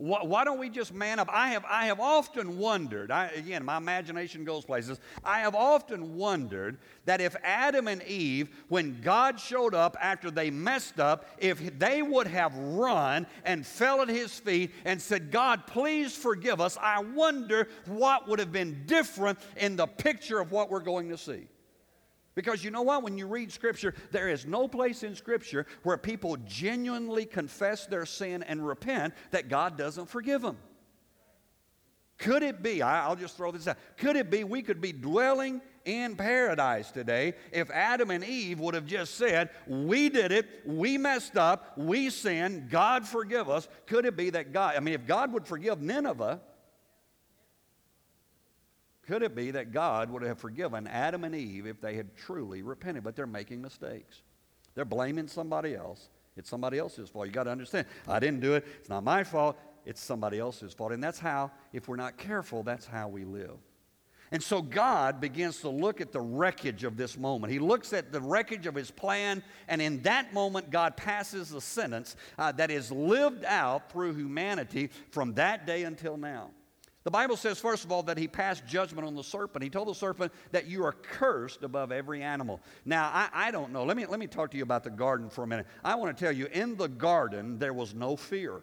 Why, 0.00 0.44
don't 0.44 0.58
we 0.58 0.70
just 0.70 0.94
man 0.94 1.18
up? 1.18 1.28
I 1.30 1.48
have, 1.48 1.62
I 1.68 1.84
have 1.84 2.00
often 2.00 2.56
wondered, 2.56 3.10
I, 3.10 3.26
again, 3.26 3.62
my 3.62 3.76
imagination 3.76 4.44
goes 4.44 4.64
places. 4.64 4.98
I 5.22 5.40
have 5.40 5.54
often 5.54 6.16
wondered 6.16 6.78
that 7.04 7.20
if 7.20 7.36
Adam 7.44 7.86
and 7.86 8.02
Eve, 8.04 8.48
when 8.68 9.02
God 9.02 9.38
showed 9.38 9.74
up 9.74 9.98
after 10.00 10.30
they 10.30 10.50
messed 10.50 10.98
up, 11.00 11.26
if 11.36 11.78
they 11.78 12.00
would 12.00 12.26
have 12.28 12.56
run 12.56 13.26
and 13.44 13.66
fell 13.66 14.00
at 14.00 14.08
his 14.08 14.32
feet 14.38 14.70
and 14.86 15.02
said, 15.02 15.30
God, 15.30 15.66
please 15.66 16.16
forgive 16.16 16.62
us, 16.62 16.78
I 16.80 17.00
wonder 17.02 17.68
what 17.84 18.26
would 18.26 18.38
have 18.38 18.52
been 18.52 18.84
different 18.86 19.38
in 19.58 19.76
the 19.76 19.86
picture 19.86 20.40
of 20.40 20.50
what 20.50 20.70
we're 20.70 20.80
going 20.80 21.10
to 21.10 21.18
see. 21.18 21.46
Because 22.34 22.62
you 22.62 22.70
know 22.70 22.82
what? 22.82 23.02
When 23.02 23.18
you 23.18 23.26
read 23.26 23.50
Scripture, 23.50 23.94
there 24.12 24.28
is 24.28 24.46
no 24.46 24.68
place 24.68 25.02
in 25.02 25.14
Scripture 25.14 25.66
where 25.82 25.96
people 25.96 26.36
genuinely 26.46 27.26
confess 27.26 27.86
their 27.86 28.06
sin 28.06 28.42
and 28.44 28.66
repent 28.66 29.14
that 29.32 29.48
God 29.48 29.76
doesn't 29.76 30.06
forgive 30.06 30.42
them. 30.42 30.56
Could 32.18 32.42
it 32.42 32.62
be, 32.62 32.82
I'll 32.82 33.16
just 33.16 33.36
throw 33.36 33.50
this 33.50 33.66
out, 33.66 33.78
could 33.96 34.14
it 34.14 34.30
be 34.30 34.44
we 34.44 34.60
could 34.60 34.80
be 34.80 34.92
dwelling 34.92 35.62
in 35.86 36.16
paradise 36.16 36.90
today 36.90 37.32
if 37.50 37.70
Adam 37.70 38.10
and 38.10 38.22
Eve 38.22 38.60
would 38.60 38.74
have 38.74 38.84
just 38.84 39.14
said, 39.14 39.48
We 39.66 40.10
did 40.10 40.30
it, 40.30 40.46
we 40.66 40.98
messed 40.98 41.38
up, 41.38 41.78
we 41.78 42.10
sinned, 42.10 42.68
God 42.68 43.08
forgive 43.08 43.48
us? 43.48 43.68
Could 43.86 44.04
it 44.04 44.18
be 44.18 44.28
that 44.30 44.52
God, 44.52 44.76
I 44.76 44.80
mean, 44.80 44.94
if 44.94 45.06
God 45.06 45.32
would 45.32 45.46
forgive 45.46 45.80
Nineveh, 45.80 46.42
could 49.10 49.24
it 49.24 49.34
be 49.34 49.50
that 49.50 49.72
God 49.72 50.08
would 50.08 50.22
have 50.22 50.38
forgiven 50.38 50.86
Adam 50.86 51.24
and 51.24 51.34
Eve 51.34 51.66
if 51.66 51.80
they 51.80 51.96
had 51.96 52.16
truly 52.16 52.62
repented? 52.62 53.02
But 53.02 53.16
they're 53.16 53.26
making 53.26 53.60
mistakes. 53.60 54.22
They're 54.76 54.84
blaming 54.84 55.26
somebody 55.26 55.74
else. 55.74 56.10
It's 56.36 56.48
somebody 56.48 56.78
else's 56.78 57.10
fault. 57.10 57.26
You 57.26 57.32
got 57.32 57.42
to 57.44 57.50
understand. 57.50 57.88
I 58.06 58.20
didn't 58.20 58.38
do 58.38 58.54
it. 58.54 58.64
It's 58.78 58.88
not 58.88 59.02
my 59.02 59.24
fault. 59.24 59.58
It's 59.84 60.00
somebody 60.00 60.38
else's 60.38 60.72
fault. 60.72 60.92
And 60.92 61.02
that's 61.02 61.18
how, 61.18 61.50
if 61.72 61.88
we're 61.88 61.96
not 61.96 62.18
careful, 62.18 62.62
that's 62.62 62.86
how 62.86 63.08
we 63.08 63.24
live. 63.24 63.56
And 64.30 64.40
so 64.40 64.62
God 64.62 65.20
begins 65.20 65.60
to 65.62 65.68
look 65.68 66.00
at 66.00 66.12
the 66.12 66.20
wreckage 66.20 66.84
of 66.84 66.96
this 66.96 67.18
moment. 67.18 67.52
He 67.52 67.58
looks 67.58 67.92
at 67.92 68.12
the 68.12 68.20
wreckage 68.20 68.68
of 68.68 68.76
his 68.76 68.92
plan, 68.92 69.42
and 69.66 69.82
in 69.82 70.02
that 70.02 70.32
moment, 70.32 70.70
God 70.70 70.96
passes 70.96 71.50
a 71.50 71.60
sentence 71.60 72.14
uh, 72.38 72.52
that 72.52 72.70
is 72.70 72.92
lived 72.92 73.44
out 73.44 73.90
through 73.90 74.14
humanity 74.14 74.90
from 75.10 75.34
that 75.34 75.66
day 75.66 75.82
until 75.82 76.16
now. 76.16 76.50
The 77.10 77.18
Bible 77.18 77.36
says, 77.36 77.58
first 77.58 77.84
of 77.84 77.90
all, 77.90 78.04
that 78.04 78.16
he 78.16 78.28
passed 78.28 78.64
judgment 78.68 79.04
on 79.04 79.16
the 79.16 79.24
serpent. 79.24 79.64
He 79.64 79.68
told 79.68 79.88
the 79.88 79.96
serpent 79.96 80.32
that 80.52 80.68
you 80.68 80.84
are 80.84 80.92
cursed 80.92 81.64
above 81.64 81.90
every 81.90 82.22
animal. 82.22 82.60
Now, 82.84 83.10
I, 83.12 83.28
I, 83.32 83.50
don't 83.50 83.72
know. 83.72 83.82
Let 83.82 83.96
me, 83.96 84.06
let 84.06 84.20
me 84.20 84.28
talk 84.28 84.52
to 84.52 84.56
you 84.56 84.62
about 84.62 84.84
the 84.84 84.90
garden 84.90 85.28
for 85.28 85.42
a 85.42 85.46
minute. 85.48 85.66
I 85.82 85.96
want 85.96 86.16
to 86.16 86.24
tell 86.24 86.30
you, 86.30 86.46
in 86.52 86.76
the 86.76 86.86
garden, 86.86 87.58
there 87.58 87.72
was 87.72 87.94
no 87.94 88.14
fear. 88.14 88.60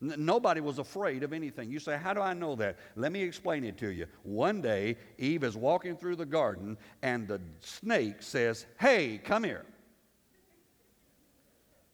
Nobody 0.00 0.62
was 0.62 0.78
afraid 0.78 1.22
of 1.24 1.34
anything. 1.34 1.70
You 1.70 1.78
say, 1.78 1.98
How 1.98 2.14
do 2.14 2.22
I 2.22 2.32
know 2.32 2.56
that? 2.56 2.78
Let 2.96 3.12
me 3.12 3.22
explain 3.22 3.64
it 3.64 3.76
to 3.76 3.90
you. 3.90 4.06
One 4.22 4.62
day, 4.62 4.96
Eve 5.18 5.44
is 5.44 5.54
walking 5.54 5.94
through 5.94 6.16
the 6.16 6.24
garden, 6.24 6.78
and 7.02 7.28
the 7.28 7.38
snake 7.60 8.22
says, 8.22 8.64
Hey, 8.78 9.20
come 9.22 9.44
here. 9.44 9.66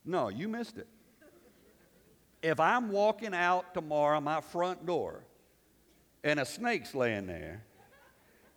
No, 0.04 0.28
you 0.28 0.46
missed 0.46 0.78
it. 0.78 0.86
If 2.44 2.60
I'm 2.60 2.92
walking 2.92 3.34
out 3.34 3.74
tomorrow, 3.74 4.20
my 4.20 4.40
front 4.40 4.86
door, 4.86 5.24
and 6.26 6.40
a 6.40 6.44
snake's 6.44 6.92
laying 6.92 7.28
there, 7.28 7.62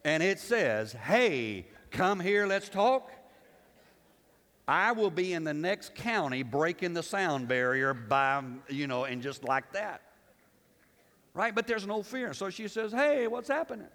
and 0.04 0.24
it 0.24 0.40
says, 0.40 0.92
Hey, 0.92 1.68
come 1.92 2.20
here, 2.20 2.48
let's 2.48 2.68
talk. 2.68 3.12
I 4.68 4.92
will 4.92 5.12
be 5.12 5.34
in 5.34 5.44
the 5.44 5.54
next 5.54 5.94
county 5.94 6.42
breaking 6.42 6.94
the 6.94 7.04
sound 7.04 7.48
barrier 7.48 7.94
by, 7.94 8.44
you 8.70 8.88
know, 8.88 9.06
and 9.06 9.22
just 9.22 9.44
like 9.44 9.72
that. 9.74 10.02
Right? 11.36 11.54
But 11.54 11.68
there's 11.68 11.86
no 11.86 12.02
fear. 12.02 12.34
So 12.34 12.50
she 12.50 12.68
says, 12.68 12.92
Hey, 12.92 13.28
what's 13.28 13.48
happening? 13.48 13.88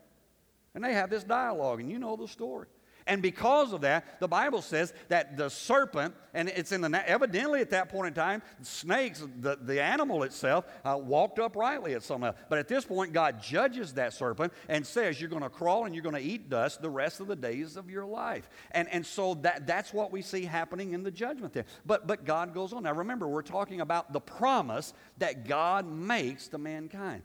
And 0.76 0.84
they 0.84 0.94
have 0.94 1.10
this 1.10 1.24
dialogue, 1.24 1.80
and 1.80 1.90
you 1.90 1.98
know 1.98 2.14
the 2.14 2.28
story. 2.28 2.68
And 3.06 3.20
because 3.20 3.73
of 3.73 3.82
that, 3.82 4.18
the 4.18 4.28
Bible 4.28 4.62
says 4.62 4.94
that 5.08 5.37
the 5.37 5.50
serpent, 5.50 6.14
and 6.32 6.49
it's 6.49 6.73
in 6.73 6.80
the, 6.80 7.08
evidently 7.08 7.61
at 7.61 7.70
that 7.70 7.90
point 7.90 8.08
in 8.08 8.14
time, 8.14 8.42
snakes, 8.62 9.23
the, 9.40 9.58
the 9.61 9.82
animal 9.82 10.23
itself, 10.23 10.64
uh, 10.84 10.99
walked 10.99 11.38
uprightly 11.38 11.92
at 11.94 12.02
some 12.02 12.23
level. 12.23 12.40
But 12.49 12.58
at 12.58 12.68
this 12.68 12.87
point, 12.87 13.12
God 13.12 13.42
judges 13.42 13.92
that 13.94 14.14
serpent 14.14 14.54
and 14.68 14.87
says, 14.87 15.20
You're 15.20 15.30
going 15.30 15.42
to 15.42 15.50
crawl 15.50 15.84
and 15.84 15.94
you're 15.94 16.02
going 16.02 16.14
to 16.14 16.20
eat 16.20 16.49
dust 16.49 16.80
the 16.80 16.90
rest 16.90 17.20
of 17.20 17.26
the 17.26 17.37
days 17.37 17.76
of 17.76 17.90
your 17.90 18.06
life. 18.06 18.49
And, 18.70 18.88
and 18.88 19.04
so 19.04 19.34
that, 19.34 19.66
that's 19.66 19.92
what 19.92 20.11
we 20.11 20.23
see 20.23 20.44
happening 20.44 20.92
in 20.94 21.02
the 21.02 21.11
judgment 21.11 21.52
there. 21.52 21.66
But, 21.84 22.06
but 22.06 22.25
God 22.25 22.54
goes 22.54 22.73
on. 22.73 22.84
Now 22.84 22.94
remember, 22.94 23.28
we're 23.28 23.42
talking 23.42 23.82
about 23.82 24.14
the 24.14 24.20
promise 24.20 24.94
that 25.18 25.46
God 25.46 25.87
makes 25.87 26.49
to 26.49 26.58
mankind. 26.58 27.23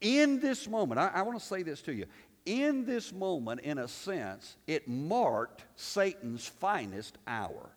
In 0.00 0.38
this 0.38 0.68
moment, 0.68 1.00
I, 1.00 1.10
I 1.12 1.22
want 1.22 1.38
to 1.38 1.44
say 1.44 1.62
this 1.62 1.82
to 1.82 1.92
you 1.92 2.06
in 2.48 2.86
this 2.86 3.12
moment, 3.12 3.60
in 3.60 3.76
a 3.76 3.86
sense, 3.86 4.56
it 4.66 4.88
marked 4.88 5.66
Satan's 5.76 6.46
finest 6.46 7.18
hour. 7.26 7.68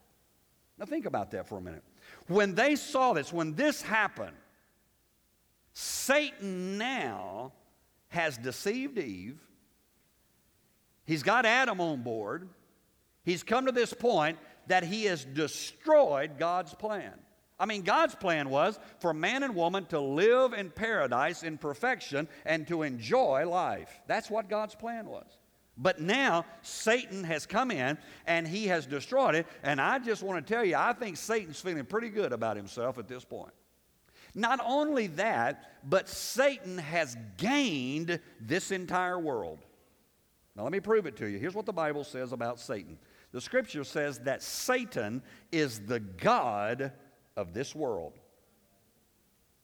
Now, 0.78 0.86
think 0.86 1.06
about 1.06 1.32
that 1.32 1.48
for 1.48 1.58
a 1.58 1.62
minute. 1.62 1.84
When 2.28 2.56
they 2.56 2.78
saw 2.78 3.14
this, 3.14 3.34
when 3.34 3.54
this 3.54 3.82
happened, 3.82 4.38
Satan 5.74 6.78
now 6.78 7.52
has 8.08 8.38
deceived 8.38 8.98
Eve. 8.98 9.40
He's 11.06 11.22
got 11.22 11.46
Adam 11.46 11.82
on 11.82 12.02
board. 12.02 12.48
He's 13.24 13.44
come 13.44 13.66
to 13.66 13.72
this 13.74 13.94
point 13.94 14.40
that 14.68 14.84
he 14.84 15.04
has 15.06 15.26
destroyed 15.26 16.40
God's 16.40 16.74
plan. 16.74 17.14
I 17.62 17.68
mean, 17.68 17.84
God's 17.84 18.16
plan 18.16 18.50
was 18.50 18.80
for 18.98 19.14
man 19.14 19.44
and 19.44 19.54
woman 19.54 19.86
to 19.86 20.00
live 20.00 20.54
in 20.54 20.72
paradise 20.72 21.44
in 21.44 21.60
perfection 21.60 22.28
and 22.44 22.68
to 22.68 22.82
enjoy 22.82 23.48
life. 23.48 24.02
That's 24.08 24.32
what 24.32 24.50
God's 24.50 24.74
plan 24.74 25.06
was. 25.06 25.28
But 25.78 26.02
now 26.02 26.46
Satan 26.64 27.24
has 27.24 27.46
come 27.46 27.70
in 27.70 28.00
and 28.26 28.48
he 28.48 28.66
has 28.66 28.88
destroyed 28.88 29.36
it. 29.36 29.46
And 29.62 29.80
I 29.80 30.00
just 30.00 30.24
want 30.24 30.46
to 30.46 30.54
tell 30.54 30.66
you, 30.66 30.76
I 30.76 30.94
think 30.94 31.18
Satan's 31.18 31.62
feeling 31.62 31.86
pretty 31.86 32.10
good 32.10 32.34
about 32.34 32.58
himself 32.58 32.98
at 32.98 33.08
this 33.08 33.24
point. 33.24 33.54
Not 34.34 34.60
only 34.66 35.06
that, 35.08 35.72
but 35.88 36.10
Satan 36.10 36.80
has 36.80 37.16
gained 37.38 38.20
this 38.40 38.72
entire 38.72 39.20
world. 39.20 39.60
Now, 40.56 40.64
let 40.64 40.72
me 40.72 40.80
prove 40.80 41.06
it 41.06 41.16
to 41.18 41.28
you. 41.28 41.38
Here's 41.38 41.54
what 41.54 41.68
the 41.68 41.74
Bible 41.74 42.04
says 42.04 42.32
about 42.32 42.60
Satan 42.60 42.98
the 43.32 43.40
scripture 43.40 43.84
says 43.84 44.20
that 44.20 44.42
Satan 44.42 45.22
is 45.52 45.82
the 45.82 46.00
God 46.00 46.92
of 47.36 47.54
this 47.54 47.76
world. 47.76 48.14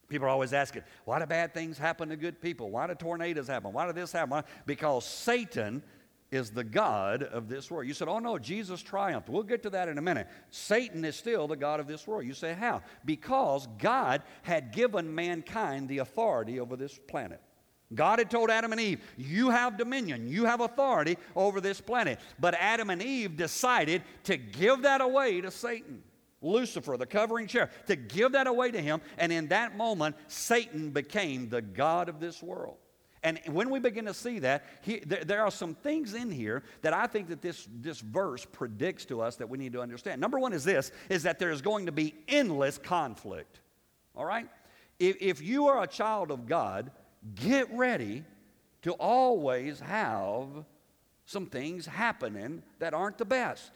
People 0.09 0.27
are 0.27 0.29
always 0.29 0.53
asking, 0.53 0.83
why 1.05 1.19
do 1.19 1.25
bad 1.25 1.53
things 1.53 1.77
happen 1.77 2.09
to 2.09 2.15
good 2.15 2.41
people? 2.41 2.69
Why 2.69 2.87
do 2.87 2.95
tornadoes 2.95 3.47
happen? 3.47 3.73
Why 3.73 3.87
do 3.87 3.93
this 3.93 4.11
happen? 4.11 4.43
Because 4.65 5.05
Satan 5.05 5.83
is 6.31 6.49
the 6.51 6.63
God 6.63 7.23
of 7.23 7.49
this 7.49 7.69
world. 7.69 7.87
You 7.87 7.93
said, 7.93 8.07
oh 8.07 8.19
no, 8.19 8.37
Jesus 8.37 8.81
triumphed. 8.81 9.29
We'll 9.29 9.43
get 9.43 9.63
to 9.63 9.69
that 9.71 9.87
in 9.89 9.97
a 9.97 10.01
minute. 10.01 10.27
Satan 10.49 11.03
is 11.03 11.15
still 11.15 11.47
the 11.47 11.55
God 11.55 11.79
of 11.79 11.87
this 11.87 12.07
world. 12.07 12.25
You 12.25 12.33
say, 12.33 12.53
how? 12.53 12.81
Because 13.05 13.67
God 13.79 14.23
had 14.43 14.73
given 14.73 15.13
mankind 15.13 15.89
the 15.89 15.99
authority 15.99 16.59
over 16.59 16.75
this 16.75 16.97
planet. 17.07 17.41
God 17.93 18.19
had 18.19 18.29
told 18.29 18.49
Adam 18.49 18.73
and 18.73 18.81
Eve, 18.81 19.01
You 19.15 19.49
have 19.49 19.77
dominion, 19.77 20.27
you 20.27 20.43
have 20.43 20.59
authority 20.59 21.17
over 21.37 21.61
this 21.61 21.79
planet. 21.79 22.19
But 22.37 22.53
Adam 22.55 22.89
and 22.89 23.01
Eve 23.01 23.37
decided 23.37 24.03
to 24.25 24.35
give 24.35 24.81
that 24.81 24.99
away 24.99 25.39
to 25.39 25.51
Satan. 25.51 26.03
Lucifer, 26.41 26.97
the 26.97 27.05
covering 27.05 27.47
cherub, 27.47 27.69
to 27.87 27.95
give 27.95 28.33
that 28.33 28.47
away 28.47 28.71
to 28.71 28.81
him. 28.81 29.01
And 29.17 29.31
in 29.31 29.47
that 29.47 29.75
moment, 29.75 30.15
Satan 30.27 30.91
became 30.91 31.49
the 31.49 31.61
God 31.61 32.09
of 32.09 32.19
this 32.19 32.41
world. 32.43 32.77
And 33.23 33.39
when 33.47 33.69
we 33.69 33.79
begin 33.79 34.05
to 34.05 34.13
see 34.13 34.39
that, 34.39 34.63
he, 34.81 34.99
there, 34.99 35.23
there, 35.23 35.43
are 35.43 35.51
some 35.51 35.73
things 35.73 36.13
in 36.13 36.31
here 36.31 36.63
that 36.81 36.93
I 36.93 37.07
think 37.07 37.29
that 37.29 37.41
this, 37.41 37.67
this 37.81 37.99
verse 37.99 38.45
predicts 38.45 39.05
to 39.05 39.21
us 39.21 39.35
that 39.37 39.49
we 39.49 39.57
need 39.57 39.73
to 39.73 39.81
understand. 39.81 40.21
Number 40.21 40.39
one 40.39 40.53
is 40.53 40.63
this, 40.63 40.91
is 41.09 41.23
that 41.23 41.39
there 41.39 41.49
is 41.49 41.61
going 41.61 41.87
to 41.87 41.91
be 41.91 42.13
endless 42.27 42.77
conflict. 42.77 43.59
All 44.15 44.25
right? 44.25 44.47
If, 44.99 45.17
if 45.19 45.41
you 45.41 45.67
are 45.67 45.81
a 45.81 45.87
child 45.87 46.31
of 46.31 46.45
God, 46.45 46.91
get 47.35 47.67
ready 47.73 48.23
to 48.83 48.93
always 48.93 49.79
have 49.79 50.47
some 51.25 51.47
things 51.47 51.85
happening 51.85 52.63
that 52.79 52.93
aren't 52.93 53.17
the 53.17 53.25
best. 53.25 53.71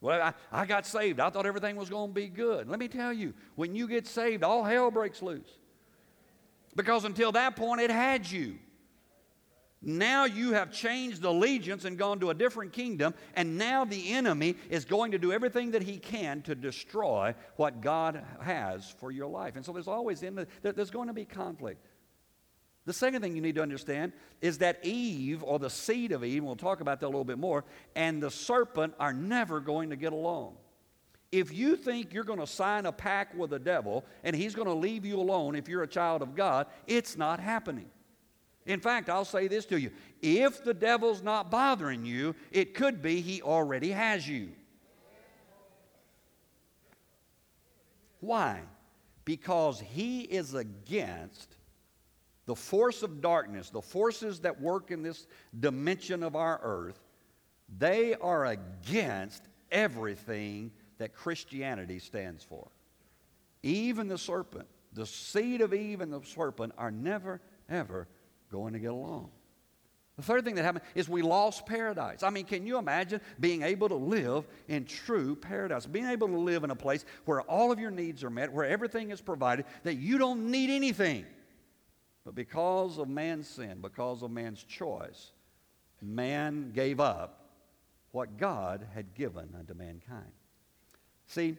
Well, 0.00 0.20
I, 0.52 0.62
I 0.62 0.66
got 0.66 0.86
saved. 0.86 1.20
I 1.20 1.28
thought 1.30 1.46
everything 1.46 1.76
was 1.76 1.90
going 1.90 2.10
to 2.10 2.14
be 2.14 2.28
good. 2.28 2.68
Let 2.68 2.78
me 2.78 2.88
tell 2.88 3.12
you, 3.12 3.34
when 3.54 3.74
you 3.74 3.86
get 3.86 4.06
saved, 4.06 4.42
all 4.42 4.64
hell 4.64 4.90
breaks 4.90 5.20
loose. 5.20 5.58
Because 6.74 7.04
until 7.04 7.32
that 7.32 7.56
point, 7.56 7.80
it 7.80 7.90
had 7.90 8.30
you. 8.30 8.58
Now 9.82 10.26
you 10.26 10.52
have 10.52 10.70
changed 10.70 11.24
allegiance 11.24 11.86
and 11.86 11.96
gone 11.96 12.20
to 12.20 12.30
a 12.30 12.34
different 12.34 12.72
kingdom, 12.72 13.14
and 13.34 13.56
now 13.56 13.86
the 13.86 14.12
enemy 14.12 14.56
is 14.68 14.84
going 14.84 15.12
to 15.12 15.18
do 15.18 15.32
everything 15.32 15.70
that 15.70 15.82
he 15.82 15.96
can 15.96 16.42
to 16.42 16.54
destroy 16.54 17.34
what 17.56 17.80
God 17.80 18.22
has 18.42 18.94
for 18.98 19.10
your 19.10 19.26
life. 19.26 19.56
And 19.56 19.64
so 19.64 19.72
there's 19.72 19.88
always 19.88 20.22
in 20.22 20.34
the, 20.34 20.46
there's 20.62 20.90
going 20.90 21.08
to 21.08 21.14
be 21.14 21.24
conflict. 21.24 21.86
The 22.90 22.94
second 22.94 23.22
thing 23.22 23.36
you 23.36 23.40
need 23.40 23.54
to 23.54 23.62
understand 23.62 24.12
is 24.40 24.58
that 24.58 24.84
Eve, 24.84 25.44
or 25.44 25.60
the 25.60 25.70
seed 25.70 26.10
of 26.10 26.24
Eve, 26.24 26.42
we'll 26.42 26.56
talk 26.56 26.80
about 26.80 26.98
that 26.98 27.06
a 27.06 27.06
little 27.06 27.22
bit 27.22 27.38
more, 27.38 27.64
and 27.94 28.20
the 28.20 28.32
serpent 28.32 28.94
are 28.98 29.12
never 29.12 29.60
going 29.60 29.90
to 29.90 29.96
get 29.96 30.12
along. 30.12 30.56
If 31.30 31.52
you 31.52 31.76
think 31.76 32.12
you're 32.12 32.24
going 32.24 32.40
to 32.40 32.48
sign 32.48 32.86
a 32.86 32.92
pact 32.92 33.36
with 33.36 33.50
the 33.50 33.60
devil 33.60 34.04
and 34.24 34.34
he's 34.34 34.56
going 34.56 34.66
to 34.66 34.74
leave 34.74 35.06
you 35.06 35.20
alone 35.20 35.54
if 35.54 35.68
you're 35.68 35.84
a 35.84 35.86
child 35.86 36.20
of 36.20 36.34
God, 36.34 36.66
it's 36.88 37.16
not 37.16 37.38
happening. 37.38 37.88
In 38.66 38.80
fact, 38.80 39.08
I'll 39.08 39.24
say 39.24 39.46
this 39.46 39.66
to 39.66 39.80
you 39.80 39.92
if 40.20 40.64
the 40.64 40.74
devil's 40.74 41.22
not 41.22 41.48
bothering 41.48 42.04
you, 42.04 42.34
it 42.50 42.74
could 42.74 43.00
be 43.00 43.20
he 43.20 43.40
already 43.40 43.92
has 43.92 44.26
you. 44.26 44.50
Why? 48.18 48.62
Because 49.24 49.78
he 49.78 50.22
is 50.22 50.54
against 50.54 51.54
the 52.50 52.56
force 52.56 53.04
of 53.04 53.20
darkness, 53.20 53.70
the 53.70 53.80
forces 53.80 54.40
that 54.40 54.60
work 54.60 54.90
in 54.90 55.04
this 55.04 55.28
dimension 55.60 56.24
of 56.24 56.34
our 56.34 56.58
earth. 56.64 56.98
They 57.78 58.16
are 58.16 58.46
against 58.46 59.44
everything 59.70 60.72
that 60.98 61.14
Christianity 61.14 62.00
stands 62.00 62.42
for. 62.42 62.66
Eve 63.62 64.00
and 64.00 64.10
the 64.10 64.18
serpent, 64.18 64.66
the 64.92 65.06
seed 65.06 65.60
of 65.60 65.72
Eve 65.72 66.00
and 66.00 66.12
the 66.12 66.22
serpent 66.24 66.72
are 66.76 66.90
never, 66.90 67.40
ever 67.68 68.08
going 68.50 68.72
to 68.72 68.80
get 68.80 68.90
along. 68.90 69.30
The 70.16 70.24
third 70.24 70.44
thing 70.44 70.56
that 70.56 70.64
happened 70.64 70.84
is 70.96 71.08
we 71.08 71.22
lost 71.22 71.66
paradise. 71.66 72.24
I 72.24 72.30
mean, 72.30 72.46
can 72.46 72.66
you 72.66 72.78
imagine 72.78 73.20
being 73.38 73.62
able 73.62 73.88
to 73.90 73.94
live 73.94 74.44
in 74.66 74.86
true 74.86 75.36
paradise? 75.36 75.86
Being 75.86 76.06
able 76.06 76.26
to 76.26 76.36
live 76.36 76.64
in 76.64 76.72
a 76.72 76.76
place 76.76 77.04
where 77.26 77.42
all 77.42 77.70
of 77.70 77.78
your 77.78 77.92
needs 77.92 78.24
are 78.24 78.28
met, 78.28 78.52
where 78.52 78.66
everything 78.66 79.12
is 79.12 79.20
provided, 79.20 79.66
that 79.84 79.98
you 79.98 80.18
don't 80.18 80.50
need 80.50 80.70
anything. 80.70 81.26
But 82.30 82.36
because 82.36 82.98
of 82.98 83.08
man's 83.08 83.48
sin, 83.48 83.78
because 83.82 84.22
of 84.22 84.30
man's 84.30 84.62
choice, 84.62 85.32
man 86.00 86.70
gave 86.72 87.00
up 87.00 87.50
what 88.12 88.38
God 88.38 88.86
had 88.94 89.16
given 89.16 89.52
unto 89.58 89.74
mankind. 89.74 90.30
See, 91.26 91.56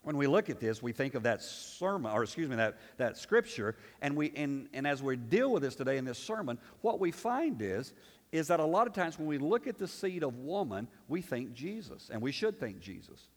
when 0.00 0.16
we 0.16 0.26
look 0.26 0.48
at 0.48 0.60
this, 0.60 0.82
we 0.82 0.92
think 0.92 1.14
of 1.14 1.24
that 1.24 1.42
sermon, 1.42 2.10
or 2.10 2.22
excuse 2.22 2.48
me, 2.48 2.56
that, 2.56 2.78
that 2.96 3.18
scripture, 3.18 3.76
and, 4.00 4.16
we, 4.16 4.32
and, 4.34 4.70
and 4.72 4.86
as 4.86 5.02
we 5.02 5.14
deal 5.14 5.52
with 5.52 5.62
this 5.62 5.74
today 5.76 5.98
in 5.98 6.06
this 6.06 6.18
sermon, 6.18 6.56
what 6.80 6.98
we 6.98 7.10
find 7.10 7.60
is, 7.60 7.92
is 8.32 8.48
that 8.48 8.60
a 8.60 8.64
lot 8.64 8.86
of 8.86 8.94
times 8.94 9.18
when 9.18 9.28
we 9.28 9.36
look 9.36 9.66
at 9.66 9.76
the 9.76 9.86
seed 9.86 10.22
of 10.22 10.38
woman, 10.38 10.88
we 11.06 11.20
think 11.20 11.52
Jesus, 11.52 12.08
and 12.10 12.22
we 12.22 12.32
should 12.32 12.58
think 12.58 12.80
Jesus. 12.80 13.28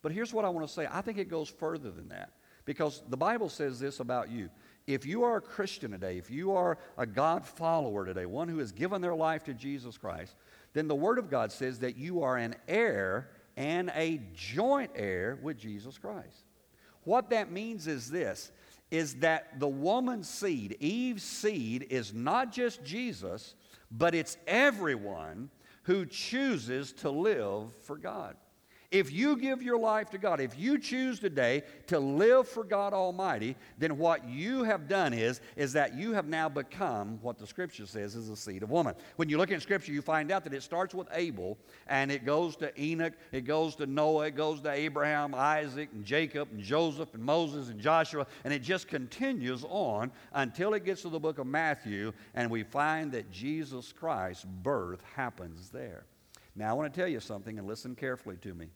But 0.00 0.12
here's 0.12 0.32
what 0.32 0.44
I 0.44 0.48
want 0.48 0.64
to 0.64 0.72
say 0.72 0.86
I 0.92 1.00
think 1.00 1.18
it 1.18 1.28
goes 1.28 1.48
further 1.48 1.90
than 1.90 2.10
that, 2.10 2.34
because 2.66 3.02
the 3.08 3.16
Bible 3.16 3.48
says 3.48 3.80
this 3.80 3.98
about 3.98 4.30
you. 4.30 4.48
If 4.86 5.06
you 5.06 5.24
are 5.24 5.36
a 5.36 5.40
Christian 5.40 5.92
today, 5.92 6.18
if 6.18 6.30
you 6.30 6.52
are 6.52 6.76
a 6.98 7.06
God 7.06 7.46
follower 7.46 8.04
today, 8.04 8.26
one 8.26 8.48
who 8.48 8.58
has 8.58 8.70
given 8.72 9.00
their 9.00 9.14
life 9.14 9.44
to 9.44 9.54
Jesus 9.54 9.96
Christ, 9.96 10.34
then 10.74 10.88
the 10.88 10.94
Word 10.94 11.18
of 11.18 11.30
God 11.30 11.52
says 11.52 11.78
that 11.78 11.96
you 11.96 12.22
are 12.22 12.36
an 12.36 12.54
heir 12.68 13.30
and 13.56 13.90
a 13.94 14.20
joint 14.34 14.90
heir 14.94 15.38
with 15.42 15.56
Jesus 15.56 15.96
Christ. 15.96 16.44
What 17.04 17.30
that 17.30 17.50
means 17.50 17.86
is 17.86 18.10
this 18.10 18.50
is 18.90 19.16
that 19.16 19.58
the 19.58 19.66
woman's 19.66 20.28
seed, 20.28 20.76
Eve's 20.78 21.24
seed, 21.24 21.86
is 21.90 22.12
not 22.12 22.52
just 22.52 22.84
Jesus, 22.84 23.54
but 23.90 24.14
it's 24.14 24.36
everyone 24.46 25.50
who 25.84 26.06
chooses 26.06 26.92
to 26.92 27.10
live 27.10 27.74
for 27.82 27.96
God. 27.96 28.36
If 28.94 29.12
you 29.12 29.36
give 29.36 29.60
your 29.60 29.76
life 29.76 30.10
to 30.10 30.18
God, 30.18 30.38
if 30.38 30.56
you 30.56 30.78
choose 30.78 31.18
today 31.18 31.64
to 31.88 31.98
live 31.98 32.46
for 32.46 32.62
God 32.62 32.92
Almighty, 32.92 33.56
then 33.76 33.98
what 33.98 34.24
you 34.28 34.62
have 34.62 34.86
done 34.86 35.12
is, 35.12 35.40
is 35.56 35.72
that 35.72 35.94
you 35.94 36.12
have 36.12 36.28
now 36.28 36.48
become 36.48 37.18
what 37.20 37.36
the 37.36 37.44
Scripture 37.44 37.86
says 37.86 38.14
is 38.14 38.28
the 38.28 38.36
seed 38.36 38.62
of 38.62 38.70
woman. 38.70 38.94
When 39.16 39.28
you 39.28 39.36
look 39.36 39.50
in 39.50 39.58
Scripture, 39.58 39.90
you 39.90 40.00
find 40.00 40.30
out 40.30 40.44
that 40.44 40.54
it 40.54 40.62
starts 40.62 40.94
with 40.94 41.08
Abel 41.12 41.58
and 41.88 42.12
it 42.12 42.24
goes 42.24 42.54
to 42.58 42.70
Enoch, 42.80 43.14
it 43.32 43.40
goes 43.40 43.74
to 43.76 43.86
Noah, 43.86 44.26
it 44.26 44.36
goes 44.36 44.60
to 44.60 44.70
Abraham, 44.70 45.34
Isaac, 45.34 45.88
and 45.92 46.04
Jacob, 46.04 46.50
and 46.52 46.62
Joseph, 46.62 47.14
and 47.14 47.24
Moses, 47.24 47.70
and 47.70 47.80
Joshua, 47.80 48.28
and 48.44 48.54
it 48.54 48.62
just 48.62 48.86
continues 48.86 49.64
on 49.68 50.12
until 50.34 50.72
it 50.72 50.84
gets 50.84 51.02
to 51.02 51.08
the 51.08 51.18
book 51.18 51.40
of 51.40 51.48
Matthew, 51.48 52.12
and 52.36 52.48
we 52.48 52.62
find 52.62 53.10
that 53.10 53.32
Jesus 53.32 53.92
Christ's 53.92 54.44
birth 54.44 55.00
happens 55.16 55.70
there. 55.70 56.04
Now, 56.54 56.70
I 56.70 56.72
want 56.74 56.94
to 56.94 57.00
tell 57.00 57.08
you 57.08 57.18
something, 57.18 57.58
and 57.58 57.66
listen 57.66 57.96
carefully 57.96 58.36
to 58.42 58.54
me. 58.54 58.68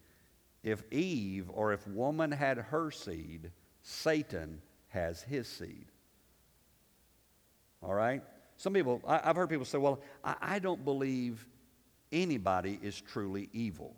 If 0.62 0.82
Eve 0.92 1.50
or 1.52 1.72
if 1.72 1.86
woman 1.86 2.32
had 2.32 2.58
her 2.58 2.90
seed, 2.90 3.50
Satan 3.82 4.60
has 4.88 5.22
his 5.22 5.46
seed. 5.48 5.86
All 7.82 7.94
right? 7.94 8.22
Some 8.56 8.74
people, 8.74 9.00
I, 9.06 9.18
have 9.18 9.36
heard 9.36 9.48
people 9.48 9.64
say, 9.64 9.78
well, 9.78 10.00
I, 10.24 10.34
I 10.40 10.58
don't 10.58 10.84
believe 10.84 11.46
anybody 12.10 12.78
is 12.82 13.00
truly 13.00 13.48
evil. 13.52 13.94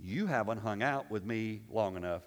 You 0.00 0.26
haven't 0.26 0.58
hung 0.58 0.82
out 0.82 1.10
with 1.10 1.24
me 1.24 1.62
long 1.70 1.96
enough 1.96 2.22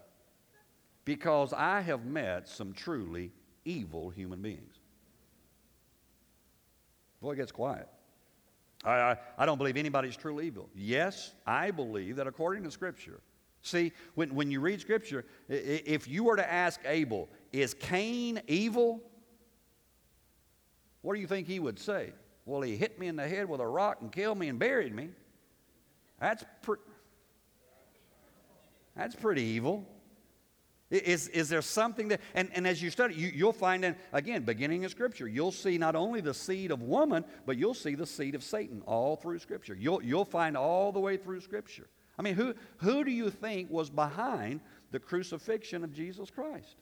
because 1.05 1.53
I 1.53 1.81
have 1.81 2.05
met 2.05 2.47
some 2.47 2.73
truly 2.73 3.31
evil 3.65 4.09
human 4.09 4.41
beings. 4.41 4.75
Boy, 7.21 7.33
it 7.33 7.37
gets 7.37 7.51
quiet. 7.51 7.87
I, 8.83 9.17
I, 9.37 9.45
don't 9.45 9.57
believe 9.57 9.77
anybody's 9.77 10.17
truly 10.17 10.47
evil. 10.47 10.69
Yes, 10.75 11.33
I 11.45 11.71
believe 11.71 12.15
that 12.15 12.27
according 12.27 12.63
to 12.63 12.71
Scripture, 12.71 13.21
see, 13.61 13.91
when, 14.15 14.33
when 14.33 14.49
you 14.49 14.59
read 14.59 14.81
Scripture, 14.81 15.25
if 15.47 16.07
you 16.07 16.23
were 16.23 16.35
to 16.35 16.51
ask 16.51 16.79
Abel, 16.85 17.29
is 17.51 17.73
Cain 17.75 18.41
evil? 18.47 19.01
What 21.01 21.13
do 21.13 21.21
you 21.21 21.27
think 21.27 21.47
he 21.47 21.59
would 21.59 21.79
say? 21.79 22.11
Well, 22.45 22.61
he 22.61 22.75
hit 22.75 22.99
me 22.99 23.07
in 23.07 23.15
the 23.15 23.27
head 23.27 23.47
with 23.47 23.61
a 23.61 23.67
rock 23.67 23.97
and 24.01 24.11
killed 24.11 24.37
me 24.37 24.49
and 24.49 24.57
buried 24.57 24.95
me. 24.95 25.09
That's, 26.19 26.43
pre- 26.61 26.77
that's 28.95 29.15
pretty 29.15 29.43
evil. 29.43 29.87
Is, 30.91 31.29
is 31.29 31.47
there 31.47 31.61
something 31.61 32.09
that, 32.09 32.19
and, 32.35 32.49
and 32.53 32.67
as 32.67 32.81
you 32.81 32.89
study, 32.89 33.15
you, 33.15 33.31
you'll 33.33 33.53
find, 33.53 33.85
in, 33.85 33.95
again, 34.11 34.43
beginning 34.43 34.83
in 34.83 34.89
Scripture, 34.89 35.25
you'll 35.25 35.53
see 35.53 35.77
not 35.77 35.95
only 35.95 36.19
the 36.19 36.33
seed 36.33 36.69
of 36.69 36.81
woman, 36.81 37.23
but 37.45 37.57
you'll 37.57 37.73
see 37.73 37.95
the 37.95 38.05
seed 38.05 38.35
of 38.35 38.43
Satan 38.43 38.81
all 38.85 39.15
through 39.15 39.39
Scripture. 39.39 39.73
You'll, 39.73 40.03
you'll 40.03 40.25
find 40.25 40.57
all 40.57 40.91
the 40.91 40.99
way 40.99 41.15
through 41.15 41.39
Scripture. 41.39 41.87
I 42.19 42.23
mean, 42.23 42.35
who, 42.35 42.53
who 42.77 43.05
do 43.05 43.11
you 43.11 43.29
think 43.29 43.71
was 43.71 43.89
behind 43.89 44.59
the 44.91 44.99
crucifixion 44.99 45.85
of 45.85 45.93
Jesus 45.93 46.29
Christ? 46.29 46.75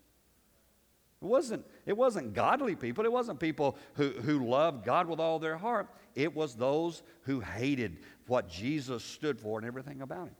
It 1.22 1.26
wasn't, 1.26 1.66
it 1.86 1.96
wasn't 1.96 2.34
godly 2.34 2.76
people. 2.76 3.06
It 3.06 3.12
wasn't 3.12 3.40
people 3.40 3.78
who, 3.94 4.10
who 4.10 4.48
loved 4.48 4.86
God 4.86 5.08
with 5.08 5.20
all 5.20 5.38
their 5.38 5.58
heart. 5.58 5.88
It 6.16 6.34
was 6.34 6.56
those 6.56 7.04
who 7.24 7.42
hated 7.42 8.00
what 8.26 8.50
Jesus 8.50 9.04
stood 9.04 9.40
for 9.40 9.60
and 9.60 9.68
everything 9.68 10.02
about 10.02 10.30
him. 10.30 10.36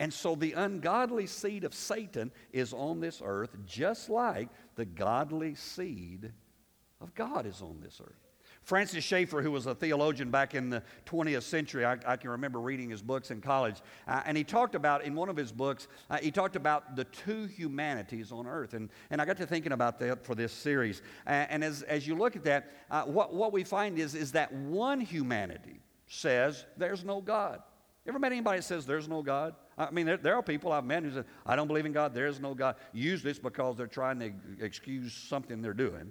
And 0.00 0.12
so 0.12 0.34
the 0.34 0.52
ungodly 0.52 1.26
seed 1.26 1.64
of 1.64 1.74
Satan 1.74 2.30
is 2.52 2.72
on 2.72 3.00
this 3.00 3.20
earth, 3.24 3.56
just 3.66 4.08
like 4.08 4.48
the 4.76 4.84
godly 4.84 5.54
seed 5.54 6.32
of 7.00 7.14
God 7.14 7.46
is 7.46 7.60
on 7.62 7.80
this 7.82 8.00
earth. 8.00 8.28
Francis 8.62 9.02
Schaeffer, 9.02 9.40
who 9.40 9.50
was 9.50 9.64
a 9.64 9.74
theologian 9.74 10.30
back 10.30 10.54
in 10.54 10.68
the 10.68 10.82
20th 11.06 11.44
century, 11.44 11.86
I, 11.86 11.96
I 12.06 12.16
can 12.16 12.28
remember 12.28 12.60
reading 12.60 12.90
his 12.90 13.00
books 13.00 13.30
in 13.30 13.40
college, 13.40 13.76
uh, 14.06 14.20
and 14.26 14.36
he 14.36 14.44
talked 14.44 14.74
about, 14.74 15.04
in 15.04 15.14
one 15.14 15.30
of 15.30 15.36
his 15.36 15.50
books, 15.50 15.88
uh, 16.10 16.18
he 16.18 16.30
talked 16.30 16.54
about 16.54 16.94
the 16.94 17.04
two 17.04 17.46
humanities 17.46 18.30
on 18.30 18.46
earth. 18.46 18.74
And, 18.74 18.90
and 19.08 19.22
I 19.22 19.24
got 19.24 19.38
to 19.38 19.46
thinking 19.46 19.72
about 19.72 19.98
that 20.00 20.22
for 20.22 20.34
this 20.34 20.52
series. 20.52 21.00
Uh, 21.26 21.46
and 21.48 21.64
as, 21.64 21.80
as 21.82 22.06
you 22.06 22.14
look 22.14 22.36
at 22.36 22.44
that, 22.44 22.72
uh, 22.90 23.04
what, 23.04 23.32
what 23.32 23.54
we 23.54 23.64
find 23.64 23.98
is, 23.98 24.14
is 24.14 24.32
that 24.32 24.52
one 24.52 25.00
humanity 25.00 25.80
says 26.06 26.66
there's 26.76 27.04
no 27.04 27.22
God. 27.22 27.62
Ever 28.08 28.18
met 28.18 28.32
anybody 28.32 28.58
that 28.58 28.62
says 28.62 28.86
there's 28.86 29.06
no 29.06 29.22
God? 29.22 29.54
I 29.76 29.90
mean, 29.90 30.06
there, 30.06 30.16
there, 30.16 30.34
are 30.34 30.42
people 30.42 30.72
I've 30.72 30.84
met 30.84 31.02
who 31.02 31.12
say, 31.12 31.24
I 31.44 31.56
don't 31.56 31.68
believe 31.68 31.84
in 31.84 31.92
God, 31.92 32.14
there 32.14 32.26
is 32.26 32.40
no 32.40 32.54
God. 32.54 32.76
Usually 32.94 33.30
it's 33.30 33.38
because 33.38 33.76
they're 33.76 33.86
trying 33.86 34.18
to 34.20 34.32
excuse 34.60 35.12
something 35.12 35.60
they're 35.60 35.74
doing, 35.74 36.10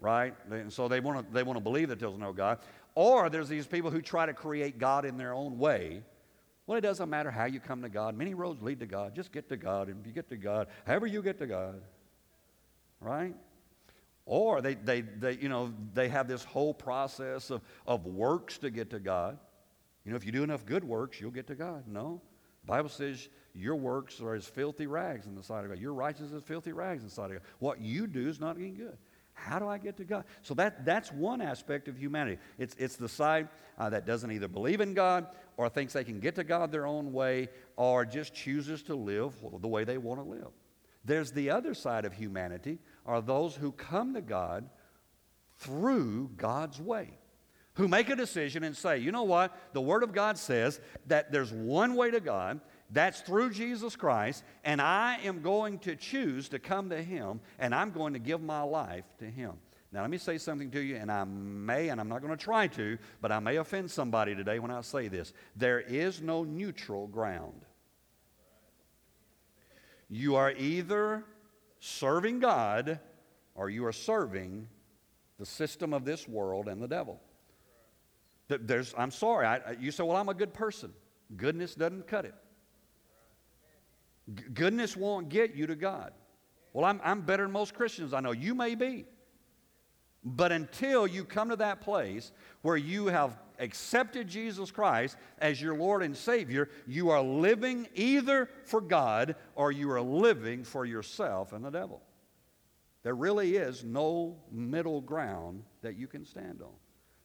right? 0.00 0.34
And 0.50 0.72
so 0.72 0.88
they 0.88 0.98
want 0.98 1.28
to 1.28 1.32
they 1.32 1.44
want 1.44 1.58
to 1.58 1.62
believe 1.62 1.90
that 1.90 2.00
there's 2.00 2.18
no 2.18 2.32
God. 2.32 2.58
Or 2.96 3.30
there's 3.30 3.48
these 3.48 3.68
people 3.68 3.90
who 3.90 4.02
try 4.02 4.26
to 4.26 4.34
create 4.34 4.78
God 4.78 5.04
in 5.04 5.16
their 5.16 5.32
own 5.32 5.58
way. 5.58 6.02
Well, 6.66 6.76
it 6.76 6.80
doesn't 6.80 7.08
matter 7.08 7.30
how 7.30 7.44
you 7.44 7.60
come 7.60 7.82
to 7.82 7.88
God. 7.88 8.16
Many 8.16 8.34
roads 8.34 8.60
lead 8.60 8.80
to 8.80 8.86
God. 8.86 9.14
Just 9.14 9.30
get 9.30 9.48
to 9.48 9.56
God. 9.56 9.88
And 9.88 10.00
if 10.00 10.06
you 10.06 10.12
get 10.12 10.28
to 10.30 10.36
God, 10.36 10.66
however 10.86 11.06
you 11.06 11.22
get 11.22 11.38
to 11.38 11.46
God, 11.46 11.82
right? 13.00 13.34
Or 14.26 14.60
they, 14.60 14.74
they, 14.74 15.00
they, 15.00 15.32
you 15.32 15.48
know, 15.48 15.72
they 15.94 16.08
have 16.08 16.28
this 16.28 16.44
whole 16.44 16.74
process 16.74 17.50
of, 17.50 17.62
of 17.86 18.06
works 18.06 18.58
to 18.58 18.70
get 18.70 18.90
to 18.90 18.98
God. 18.98 19.38
You 20.10 20.14
know, 20.14 20.16
if 20.16 20.26
you 20.26 20.32
do 20.32 20.42
enough 20.42 20.66
good 20.66 20.82
works, 20.82 21.20
you'll 21.20 21.30
get 21.30 21.46
to 21.46 21.54
God. 21.54 21.84
No. 21.86 22.20
The 22.62 22.66
Bible 22.66 22.88
says 22.88 23.28
your 23.54 23.76
works 23.76 24.20
are 24.20 24.34
as 24.34 24.44
filthy 24.44 24.88
rags 24.88 25.26
in 25.26 25.36
the 25.36 25.42
sight 25.44 25.62
of 25.62 25.70
God. 25.70 25.78
Your 25.78 25.94
righteousness 25.94 26.32
is 26.32 26.42
filthy 26.42 26.72
rags 26.72 27.02
in 27.02 27.08
the 27.10 27.14
sight 27.14 27.26
of 27.26 27.34
God. 27.34 27.42
What 27.60 27.80
you 27.80 28.08
do 28.08 28.26
is 28.26 28.40
not 28.40 28.56
any 28.56 28.70
good. 28.70 28.98
How 29.34 29.60
do 29.60 29.68
I 29.68 29.78
get 29.78 29.96
to 29.98 30.04
God? 30.04 30.24
So 30.42 30.54
that, 30.54 30.84
that's 30.84 31.12
one 31.12 31.40
aspect 31.40 31.86
of 31.86 31.96
humanity. 31.96 32.38
It's, 32.58 32.74
it's 32.76 32.96
the 32.96 33.08
side 33.08 33.50
uh, 33.78 33.90
that 33.90 34.04
doesn't 34.04 34.32
either 34.32 34.48
believe 34.48 34.80
in 34.80 34.94
God 34.94 35.28
or 35.56 35.68
thinks 35.68 35.92
they 35.92 36.02
can 36.02 36.18
get 36.18 36.34
to 36.34 36.42
God 36.42 36.72
their 36.72 36.88
own 36.88 37.12
way 37.12 37.48
or 37.76 38.04
just 38.04 38.34
chooses 38.34 38.82
to 38.82 38.96
live 38.96 39.32
the 39.60 39.68
way 39.68 39.84
they 39.84 39.96
want 39.96 40.18
to 40.18 40.28
live. 40.28 40.50
There's 41.04 41.30
the 41.30 41.50
other 41.50 41.72
side 41.72 42.04
of 42.04 42.14
humanity 42.14 42.80
are 43.06 43.22
those 43.22 43.54
who 43.54 43.70
come 43.70 44.14
to 44.14 44.22
God 44.22 44.68
through 45.58 46.32
God's 46.36 46.80
way 46.80 47.19
who 47.80 47.88
make 47.88 48.10
a 48.10 48.14
decision 48.16 48.62
and 48.62 48.76
say, 48.76 48.98
you 48.98 49.10
know 49.10 49.22
what? 49.22 49.56
The 49.72 49.80
Word 49.80 50.02
of 50.02 50.12
God 50.12 50.36
says 50.36 50.80
that 51.06 51.32
there's 51.32 51.50
one 51.50 51.94
way 51.94 52.10
to 52.10 52.20
God, 52.20 52.60
That's 52.90 53.22
through 53.22 53.52
Jesus 53.52 53.96
Christ, 53.96 54.44
and 54.64 54.82
I 54.82 55.18
am 55.24 55.40
going 55.40 55.78
to 55.80 55.96
choose 55.96 56.50
to 56.50 56.58
come 56.58 56.90
to 56.90 57.02
Him, 57.02 57.40
and 57.58 57.74
I'm 57.74 57.90
going 57.90 58.12
to 58.12 58.18
give 58.18 58.42
my 58.42 58.60
life 58.60 59.06
to 59.20 59.24
Him. 59.24 59.52
Now, 59.92 60.02
let 60.02 60.10
me 60.10 60.18
say 60.18 60.36
something 60.36 60.70
to 60.72 60.80
you, 60.80 60.96
and 60.96 61.10
I 61.10 61.24
may, 61.24 61.88
and 61.88 61.98
I'm 61.98 62.08
not 62.08 62.20
going 62.20 62.36
to 62.36 62.44
try 62.44 62.66
to, 62.66 62.98
but 63.22 63.32
I 63.32 63.38
may 63.38 63.56
offend 63.56 63.90
somebody 63.90 64.34
today 64.34 64.58
when 64.58 64.70
I 64.70 64.82
say 64.82 65.08
this. 65.08 65.32
There 65.56 65.80
is 65.80 66.20
no 66.20 66.44
neutral 66.44 67.06
ground. 67.06 67.62
You 70.10 70.36
are 70.36 70.52
either 70.52 71.24
serving 71.78 72.40
God 72.40 73.00
or 73.54 73.70
you 73.70 73.86
are 73.86 73.92
serving 73.92 74.68
the 75.38 75.46
system 75.46 75.94
of 75.94 76.04
this 76.04 76.28
world 76.28 76.68
and 76.68 76.82
the 76.82 76.88
devil. 76.88 77.22
There's, 78.58 78.94
I'm 78.96 79.10
sorry, 79.10 79.46
I, 79.46 79.76
you 79.78 79.90
say, 79.90 80.02
well, 80.02 80.16
I'm 80.16 80.28
a 80.28 80.34
good 80.34 80.52
person. 80.52 80.92
Goodness 81.36 81.74
doesn't 81.74 82.06
cut 82.06 82.24
it. 82.24 82.34
G- 84.34 84.44
goodness 84.52 84.96
won't 84.96 85.28
get 85.28 85.54
you 85.54 85.66
to 85.66 85.76
God. 85.76 86.12
Well, 86.72 86.84
I'm, 86.84 87.00
I'm 87.04 87.22
better 87.22 87.44
than 87.44 87.52
most 87.52 87.74
Christians 87.74 88.12
I 88.12 88.20
know. 88.20 88.32
You 88.32 88.54
may 88.54 88.74
be. 88.74 89.06
But 90.22 90.52
until 90.52 91.06
you 91.06 91.24
come 91.24 91.48
to 91.48 91.56
that 91.56 91.80
place 91.80 92.30
where 92.62 92.76
you 92.76 93.06
have 93.06 93.38
accepted 93.58 94.28
Jesus 94.28 94.70
Christ 94.70 95.16
as 95.38 95.60
your 95.60 95.74
Lord 95.74 96.02
and 96.02 96.16
Savior, 96.16 96.68
you 96.86 97.10
are 97.10 97.22
living 97.22 97.88
either 97.94 98.50
for 98.64 98.80
God 98.80 99.36
or 99.54 99.72
you 99.72 99.90
are 99.90 100.00
living 100.00 100.64
for 100.64 100.84
yourself 100.84 101.52
and 101.52 101.64
the 101.64 101.70
devil. 101.70 102.02
There 103.02 103.14
really 103.14 103.56
is 103.56 103.82
no 103.82 104.36
middle 104.50 105.00
ground 105.00 105.62
that 105.80 105.96
you 105.96 106.06
can 106.06 106.26
stand 106.26 106.60
on. 106.60 106.74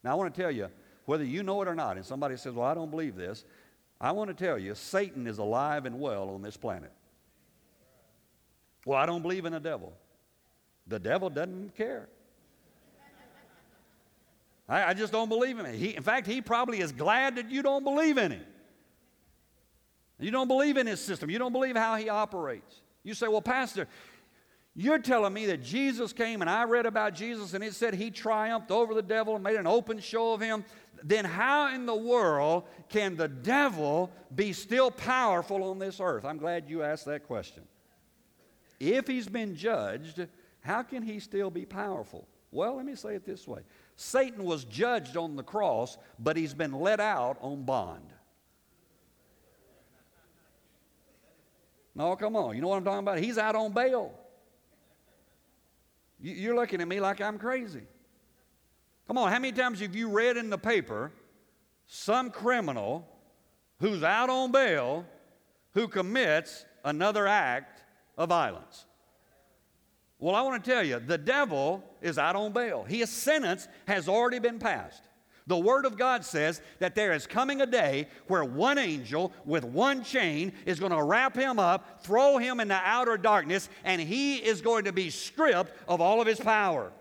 Now, 0.04 0.12
I 0.12 0.16
want 0.16 0.34
to 0.34 0.42
tell 0.42 0.52
you, 0.52 0.70
whether 1.06 1.24
you 1.24 1.44
know 1.44 1.62
it 1.62 1.68
or 1.68 1.76
not, 1.76 1.98
and 1.98 2.06
somebody 2.06 2.38
says, 2.38 2.54
Well, 2.54 2.68
I 2.68 2.74
don't 2.74 2.91
believe 2.91 3.15
this, 3.15 3.46
I 4.00 4.12
want 4.12 4.36
to 4.36 4.46
tell 4.46 4.58
you, 4.58 4.76
Satan 4.76 5.28
is 5.28 5.38
alive 5.38 5.86
and 5.86 6.00
well 6.00 6.30
on 6.30 6.41
this 6.41 6.58
planet. 6.58 6.91
Well, 8.86 8.98
I 8.98 9.06
don't 9.06 9.22
believe 9.22 9.46
in 9.46 9.54
the 9.54 9.60
devil. 9.60 9.94
The 10.88 11.00
devil 11.00 11.30
doesn't 11.30 11.76
care. 11.76 12.08
I, 14.68 14.84
I 14.84 14.94
just 14.94 15.12
don't 15.12 15.30
believe 15.30 15.60
in 15.60 15.65
him. 15.65 15.76
He, 15.76 15.96
in 15.96 16.04
fact, 16.04 16.28
he 16.28 16.41
probably 16.41 16.82
is 16.82 16.91
glad 16.91 17.36
that 17.36 17.50
you 17.50 17.62
don't 17.62 17.84
believe 17.84 18.18
in 18.18 18.32
him. 18.32 18.46
You 20.20 20.32
don't 20.32 20.48
believe 20.48 20.78
in 20.78 20.88
his 20.88 21.00
system. 21.00 21.30
You 21.30 21.39
don't 21.39 21.52
believe 21.52 21.76
how 21.76 21.96
he 21.98 22.10
operates. 22.10 22.82
You 23.04 23.13
say, 23.13 23.28
well, 23.28 23.41
Pastor, 23.41 23.88
you're 24.76 25.00
telling 25.00 25.34
me 25.34 25.46
that 25.48 25.64
Jesus 25.64 26.12
came 26.12 26.42
and 26.42 26.50
I 26.50 26.66
read 26.66 26.86
about 26.86 27.16
Jesus 27.16 27.54
and 27.54 27.64
it 27.64 27.74
said 27.74 27.94
he 27.94 28.12
triumphed 28.12 28.72
over 28.72 28.94
the 28.94 29.02
devil 29.02 29.36
and 29.36 29.44
made 29.44 29.56
an 29.56 29.68
open 29.68 30.00
show 30.00 30.34
of 30.34 30.42
him. 30.42 30.66
Then, 31.02 31.24
how 31.24 31.74
in 31.74 31.86
the 31.86 31.96
world 31.96 32.64
can 32.90 33.16
the 33.16 33.28
devil 33.28 34.12
be 34.34 34.52
still 34.52 34.92
powerful 34.92 35.64
on 35.64 35.80
this 35.80 36.00
earth? 36.02 36.26
I'm 36.26 36.38
glad 36.38 36.70
you 36.70 36.84
asked 36.84 37.06
that 37.06 37.26
question. 37.26 37.64
If 38.80 39.08
he's 39.08 39.28
been 39.28 39.56
judged, 39.56 40.28
how 40.60 40.84
can 40.84 41.04
he 41.04 41.20
still 41.20 41.50
be 41.50 41.66
powerful? 41.66 42.28
Well, 42.52 42.76
let 42.76 42.86
me 42.86 42.96
say 42.96 43.16
it 43.16 43.26
this 43.26 43.48
way 43.48 43.62
Satan 43.96 44.44
was 44.44 44.66
judged 44.66 45.16
on 45.16 45.38
the 45.38 45.44
cross, 45.44 45.98
but 46.20 46.36
he's 46.36 46.54
been 46.54 46.74
let 46.74 47.00
out 47.00 47.38
on 47.40 47.64
bond. 47.64 48.12
No, 51.94 52.14
come 52.18 52.36
on. 52.36 52.56
You 52.56 52.62
know 52.62 52.68
what 52.68 52.78
I'm 52.78 52.84
talking 52.84 53.00
about? 53.00 53.20
He's 53.20 53.38
out 53.38 53.56
on 53.56 53.72
bail. 53.72 54.14
You're 56.19 56.56
looking 56.56 56.82
at 56.82 56.88
me 56.88 56.99
like 56.99 57.21
I'm 57.21 57.38
crazy. 57.38 57.84
Come 59.08 59.17
on, 59.17 59.32
how 59.32 59.39
many 59.39 59.51
times 59.51 59.80
have 59.82 59.95
you 59.95 60.10
read 60.10 60.38
in 60.38 60.49
the 60.49 60.58
paper 60.58 61.12
some 61.86 62.32
criminal 62.32 63.08
who's 63.80 64.04
out 64.04 64.30
on 64.30 64.51
bail 64.51 65.06
who 65.73 65.88
commits 65.88 66.65
another 66.84 67.28
act 67.28 67.84
of 68.17 68.30
violence? 68.30 68.86
Well, 70.17 70.34
I 70.34 70.41
want 70.41 70.63
to 70.63 70.71
tell 70.71 70.84
you, 70.84 70.99
the 70.99 71.17
devil 71.17 71.84
is 72.01 72.17
out 72.17 72.36
on 72.36 72.51
bail. 72.51 72.84
His 72.84 73.10
sentence 73.10 73.67
has 73.88 74.08
already 74.08 74.39
been 74.39 74.60
passed. 74.60 75.04
The 75.47 75.58
Word 75.58 75.86
of 75.86 75.97
God 75.97 76.25
says 76.25 76.62
that 76.79 76.95
there 76.95 77.13
is 77.13 77.27
coming 77.27 77.62
a 77.62 77.67
day 77.67 78.08
where 78.27 78.43
one 78.43 78.79
angel 78.79 79.31
with 79.45 79.63
one 79.63 80.03
chain 80.03 80.53
is 80.65 80.79
going 80.79 80.91
to 80.91 81.03
wrap 81.03 81.36
him 81.36 81.60
up, 81.60 82.03
throw 82.03 82.38
him 82.38 82.60
in 82.60 82.67
the 82.67 82.81
outer 82.84 83.15
darkness, 83.15 83.69
and 83.84 84.01
he 84.01 84.38
is 84.38 84.62
going 84.62 84.86
to 84.86 84.91
be 84.91 85.12
stripped 85.12 85.71
of 85.88 86.01
all 86.01 86.19
of 86.19 86.27
his 86.27 86.39
power. 86.39 86.91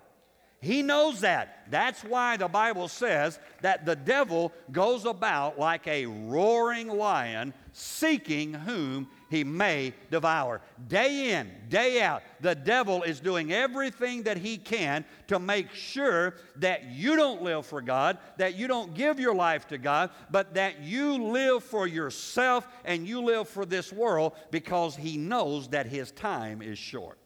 He 0.60 0.82
knows 0.82 1.20
that. 1.20 1.66
That's 1.70 2.02
why 2.02 2.36
the 2.36 2.48
Bible 2.48 2.88
says 2.88 3.38
that 3.60 3.84
the 3.84 3.96
devil 3.96 4.52
goes 4.72 5.04
about 5.04 5.58
like 5.58 5.86
a 5.86 6.06
roaring 6.06 6.88
lion, 6.88 7.52
seeking 7.74 8.54
whom 8.54 9.08
he 9.28 9.44
may 9.44 9.92
devour. 10.10 10.62
Day 10.88 11.32
in, 11.32 11.50
day 11.68 12.00
out, 12.00 12.22
the 12.40 12.54
devil 12.54 13.02
is 13.02 13.20
doing 13.20 13.52
everything 13.52 14.22
that 14.22 14.38
he 14.38 14.56
can 14.56 15.04
to 15.26 15.38
make 15.38 15.70
sure 15.72 16.36
that 16.56 16.84
you 16.84 17.16
don't 17.16 17.42
live 17.42 17.66
for 17.66 17.82
God, 17.82 18.16
that 18.38 18.54
you 18.54 18.66
don't 18.66 18.94
give 18.94 19.20
your 19.20 19.34
life 19.34 19.66
to 19.68 19.76
God, 19.76 20.10
but 20.30 20.54
that 20.54 20.80
you 20.80 21.22
live 21.22 21.62
for 21.62 21.86
yourself 21.86 22.66
and 22.86 23.06
you 23.06 23.20
live 23.22 23.48
for 23.48 23.66
this 23.66 23.92
world 23.92 24.32
because 24.50 24.96
he 24.96 25.18
knows 25.18 25.68
that 25.68 25.86
his 25.86 26.10
time 26.12 26.62
is 26.62 26.78
short. 26.78 27.18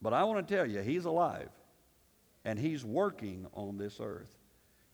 But 0.00 0.12
I 0.12 0.22
want 0.24 0.46
to 0.46 0.54
tell 0.54 0.66
you, 0.66 0.80
he's 0.80 1.04
alive 1.04 1.50
and 2.44 2.58
He's 2.58 2.84
working 2.84 3.46
on 3.54 3.76
this 3.76 3.98
earth. 4.00 4.36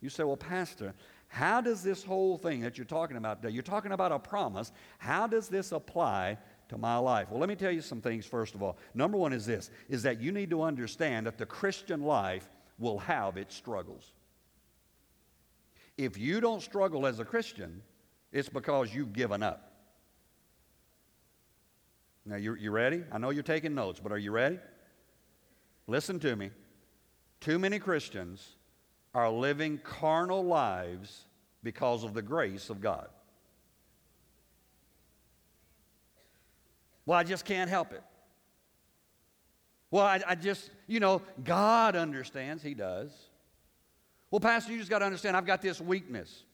You 0.01 0.11
say, 0.11 0.25
well, 0.25 0.37
Pastor, 0.37 0.95
how 1.29 1.61
does 1.61 1.83
this 1.83 2.05
whole 2.05 2.39
thing 2.39 2.61
that 2.61 2.79
you're 2.79 2.85
talking 2.85 3.17
about, 3.17 3.51
you're 3.53 3.63
talking 3.63 3.93
about 3.93 4.13
a 4.13 4.19
promise, 4.19 4.73
how 4.99 5.27
does 5.27 5.49
this 5.49 5.73
apply 5.73 6.39
to 6.69 6.79
my 6.79 6.97
life? 6.97 7.31
Well, 7.31 7.41
let 7.41 7.49
me 7.49 7.57
tell 7.57 7.71
you 7.71 7.81
some 7.81 8.01
things 8.01 8.27
first 8.27 8.55
of 8.55 8.63
all. 8.63 8.79
Number 8.95 9.19
one 9.19 9.33
is 9.33 9.47
this, 9.47 9.71
is 9.89 10.03
that 10.05 10.21
you 10.21 10.33
need 10.33 10.51
to 10.51 10.63
understand 10.63 11.27
that 11.27 11.39
the 11.39 11.47
Christian 11.47 12.03
life 12.03 12.49
will 12.79 12.99
have 12.99 13.37
its 13.37 13.55
struggles. 13.55 14.13
If 15.97 16.19
you 16.19 16.41
don't 16.41 16.63
struggle 16.63 17.07
as 17.07 17.21
a 17.21 17.25
Christian, 17.25 17.83
it's 18.33 18.49
because 18.49 18.95
you've 18.95 19.13
given 19.13 19.43
up. 19.43 19.73
Now, 22.27 22.37
you, 22.37 22.55
you 22.57 22.71
ready? 22.71 23.05
I 23.13 23.19
know 23.19 23.31
you're 23.31 23.45
taking 23.45 23.75
notes, 23.75 24.01
but 24.03 24.11
are 24.11 24.19
you 24.19 24.33
ready? 24.33 24.59
Listen 25.87 26.19
to 26.21 26.35
me. 26.35 26.51
Too 27.41 27.59
many 27.59 27.79
Christians 27.79 28.56
are 29.17 29.31
living 29.31 29.79
carnal 29.79 30.45
lives 30.45 31.25
because 31.63 32.05
of 32.05 32.13
the 32.13 32.21
grace 32.21 32.69
of 32.69 32.83
God. 32.83 33.09
Well, 37.07 37.19
I 37.19 37.25
just 37.25 37.47
can't 37.47 37.71
help 37.71 37.95
it. 37.95 38.03
Well, 39.91 40.05
I, 40.05 40.21
I, 40.27 40.35
just, 40.35 40.71
you 40.87 41.01
know, 41.01 41.23
God 41.43 41.97
understands. 41.97 42.63
He 42.63 42.75
does. 42.75 43.11
Well, 44.31 44.41
Pastor, 44.41 44.73
you 44.73 44.79
just 44.79 44.91
got 44.91 44.99
to 44.99 45.07
understand, 45.07 45.35
I've 45.35 45.47
got 45.47 45.63
this 45.63 45.81
weakness. 45.81 46.45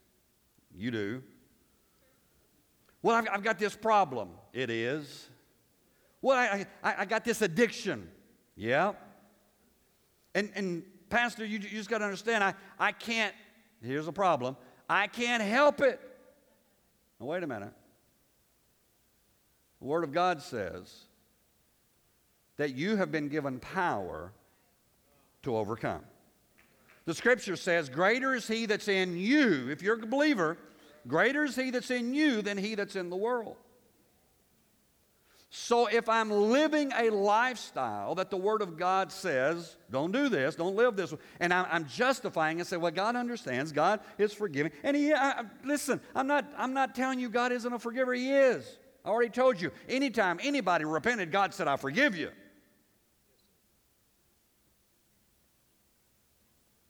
You 0.72 0.92
do. 0.92 1.22
Well, 3.02 3.16
I've, 3.16 3.26
I've 3.32 3.42
got 3.42 3.58
this 3.58 3.74
problem. 3.74 4.28
It 4.52 4.70
is. 4.70 5.28
Well, 6.20 6.38
I, 6.38 6.64
I, 6.84 6.94
I 6.98 7.04
got 7.06 7.24
this 7.24 7.42
addiction. 7.42 8.08
Yeah. 8.54 8.92
And, 10.36 10.52
and 10.54 10.84
Pastor, 11.12 11.44
you, 11.44 11.58
you 11.58 11.68
just 11.68 11.90
got 11.90 11.98
to 11.98 12.04
understand, 12.04 12.42
I, 12.42 12.54
I 12.78 12.90
can't, 12.90 13.34
here's 13.82 14.08
a 14.08 14.12
problem, 14.12 14.56
I 14.88 15.08
can't 15.08 15.42
help 15.42 15.82
it. 15.82 16.00
Now, 17.20 17.26
wait 17.26 17.42
a 17.42 17.46
minute. 17.46 17.74
The 19.82 19.86
Word 19.86 20.04
of 20.04 20.12
God 20.12 20.40
says 20.40 20.90
that 22.56 22.74
you 22.74 22.96
have 22.96 23.12
been 23.12 23.28
given 23.28 23.58
power 23.60 24.32
to 25.42 25.54
overcome. 25.54 26.00
The 27.04 27.12
Scripture 27.12 27.56
says, 27.56 27.90
Greater 27.90 28.34
is 28.34 28.48
He 28.48 28.64
that's 28.64 28.88
in 28.88 29.18
you, 29.18 29.68
if 29.68 29.82
you're 29.82 30.02
a 30.02 30.06
believer, 30.06 30.56
greater 31.06 31.44
is 31.44 31.54
He 31.56 31.68
that's 31.68 31.90
in 31.90 32.14
you 32.14 32.40
than 32.40 32.56
He 32.56 32.74
that's 32.74 32.96
in 32.96 33.10
the 33.10 33.16
world. 33.16 33.56
So 35.54 35.86
if 35.86 36.08
I'm 36.08 36.30
living 36.30 36.92
a 36.96 37.10
lifestyle 37.10 38.14
that 38.14 38.30
the 38.30 38.38
Word 38.38 38.62
of 38.62 38.78
God 38.78 39.12
says, 39.12 39.76
don't 39.90 40.10
do 40.10 40.30
this, 40.30 40.54
don't 40.54 40.74
live 40.74 40.96
this 40.96 41.12
and 41.40 41.52
I'm, 41.52 41.84
justifying 41.84 42.58
and 42.58 42.66
say, 42.66 42.78
well, 42.78 42.90
God 42.90 43.16
understands, 43.16 43.70
God 43.70 44.00
is 44.16 44.32
forgiving, 44.32 44.72
and 44.82 44.96
He, 44.96 45.12
I, 45.12 45.44
listen, 45.62 46.00
I'm 46.14 46.26
not, 46.26 46.50
I'm 46.56 46.72
not 46.72 46.94
telling 46.94 47.20
you 47.20 47.28
God 47.28 47.52
isn't 47.52 47.70
a 47.70 47.78
forgiver, 47.78 48.14
He 48.14 48.32
is. 48.32 48.78
I 49.04 49.10
already 49.10 49.28
told 49.28 49.60
you, 49.60 49.72
anytime 49.90 50.40
anybody 50.42 50.86
repented, 50.86 51.30
God 51.30 51.52
said, 51.52 51.68
I 51.68 51.76
forgive 51.76 52.16
you. 52.16 52.30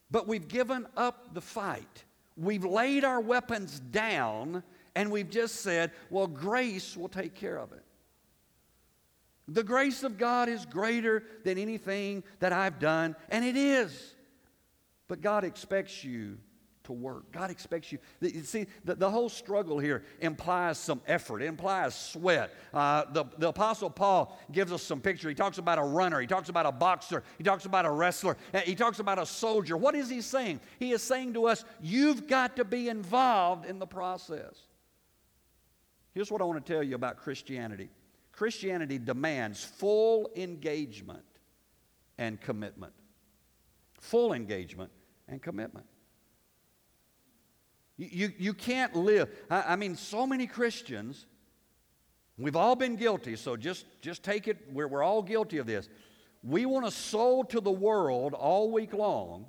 But 0.09 0.29
we've 0.29 0.46
given 0.46 0.87
up 0.96 1.35
the 1.35 1.40
fight. 1.40 2.05
We've 2.37 2.64
laid 2.64 3.03
our 3.03 3.20
weapons 3.20 3.81
down, 3.81 4.62
and 4.94 5.11
we've 5.11 5.31
just 5.31 5.62
said, 5.62 5.90
well, 6.11 6.29
grace 6.29 6.96
will 6.96 7.09
take 7.09 7.35
care 7.35 7.59
of 7.59 7.72
it. 7.72 7.83
The 9.52 9.62
grace 9.62 10.02
of 10.02 10.16
God 10.16 10.48
is 10.48 10.64
greater 10.64 11.22
than 11.44 11.58
anything 11.58 12.24
that 12.40 12.52
I've 12.52 12.78
done, 12.78 13.14
and 13.28 13.44
it 13.44 13.56
is. 13.56 14.14
But 15.08 15.20
God 15.20 15.44
expects 15.44 16.02
you 16.02 16.38
to 16.84 16.92
work. 16.92 17.30
God 17.32 17.50
expects 17.50 17.92
you. 17.92 17.98
You 18.20 18.42
see, 18.42 18.66
the, 18.84 18.94
the 18.94 19.10
whole 19.10 19.28
struggle 19.28 19.78
here 19.78 20.04
implies 20.20 20.78
some 20.78 21.00
effort, 21.06 21.42
it 21.42 21.46
implies 21.46 21.94
sweat. 21.94 22.50
Uh, 22.72 23.04
the, 23.12 23.24
the 23.38 23.48
Apostle 23.48 23.90
Paul 23.90 24.38
gives 24.50 24.72
us 24.72 24.82
some 24.82 25.00
picture. 25.00 25.28
He 25.28 25.34
talks 25.34 25.58
about 25.58 25.78
a 25.78 25.84
runner, 25.84 26.20
he 26.20 26.26
talks 26.26 26.48
about 26.48 26.66
a 26.66 26.72
boxer, 26.72 27.22
he 27.36 27.44
talks 27.44 27.66
about 27.66 27.84
a 27.84 27.90
wrestler, 27.90 28.36
he 28.64 28.74
talks 28.74 29.00
about 29.00 29.18
a 29.18 29.26
soldier. 29.26 29.76
What 29.76 29.94
is 29.94 30.08
he 30.08 30.22
saying? 30.22 30.60
He 30.78 30.92
is 30.92 31.02
saying 31.02 31.34
to 31.34 31.46
us, 31.46 31.64
you've 31.80 32.26
got 32.26 32.56
to 32.56 32.64
be 32.64 32.88
involved 32.88 33.66
in 33.66 33.78
the 33.78 33.86
process. 33.86 34.56
Here's 36.14 36.30
what 36.30 36.40
I 36.40 36.44
want 36.44 36.64
to 36.64 36.72
tell 36.72 36.82
you 36.82 36.94
about 36.94 37.18
Christianity 37.18 37.90
Christianity 38.42 38.98
demands 38.98 39.62
full 39.62 40.28
engagement 40.35 41.22
and 42.18 42.40
commitment. 42.40 42.92
Full 44.00 44.33
engagement 44.33 44.90
and 45.28 45.40
commitment. 45.40 45.87
You, 47.96 48.09
you, 48.11 48.33
you 48.38 48.52
can't 48.52 48.96
live. 48.96 49.31
I, 49.48 49.62
I 49.62 49.76
mean, 49.76 49.94
so 49.94 50.26
many 50.26 50.48
Christians, 50.48 51.26
we've 52.37 52.57
all 52.57 52.74
been 52.74 52.96
guilty, 52.96 53.37
so 53.37 53.57
just, 53.57 53.87
just 54.00 54.24
take 54.24 54.48
it, 54.48 54.57
we're, 54.72 54.88
we're 54.88 55.05
all 55.05 55.22
guilty 55.22 55.59
of 55.59 55.68
this. 55.68 55.88
We 56.42 56.66
want 56.66 56.85
to 56.85 56.90
sow 56.90 57.44
to 57.44 57.61
the 57.61 57.70
world 57.70 58.35
all 58.35 58.72
week 58.72 58.92
long 58.92 59.46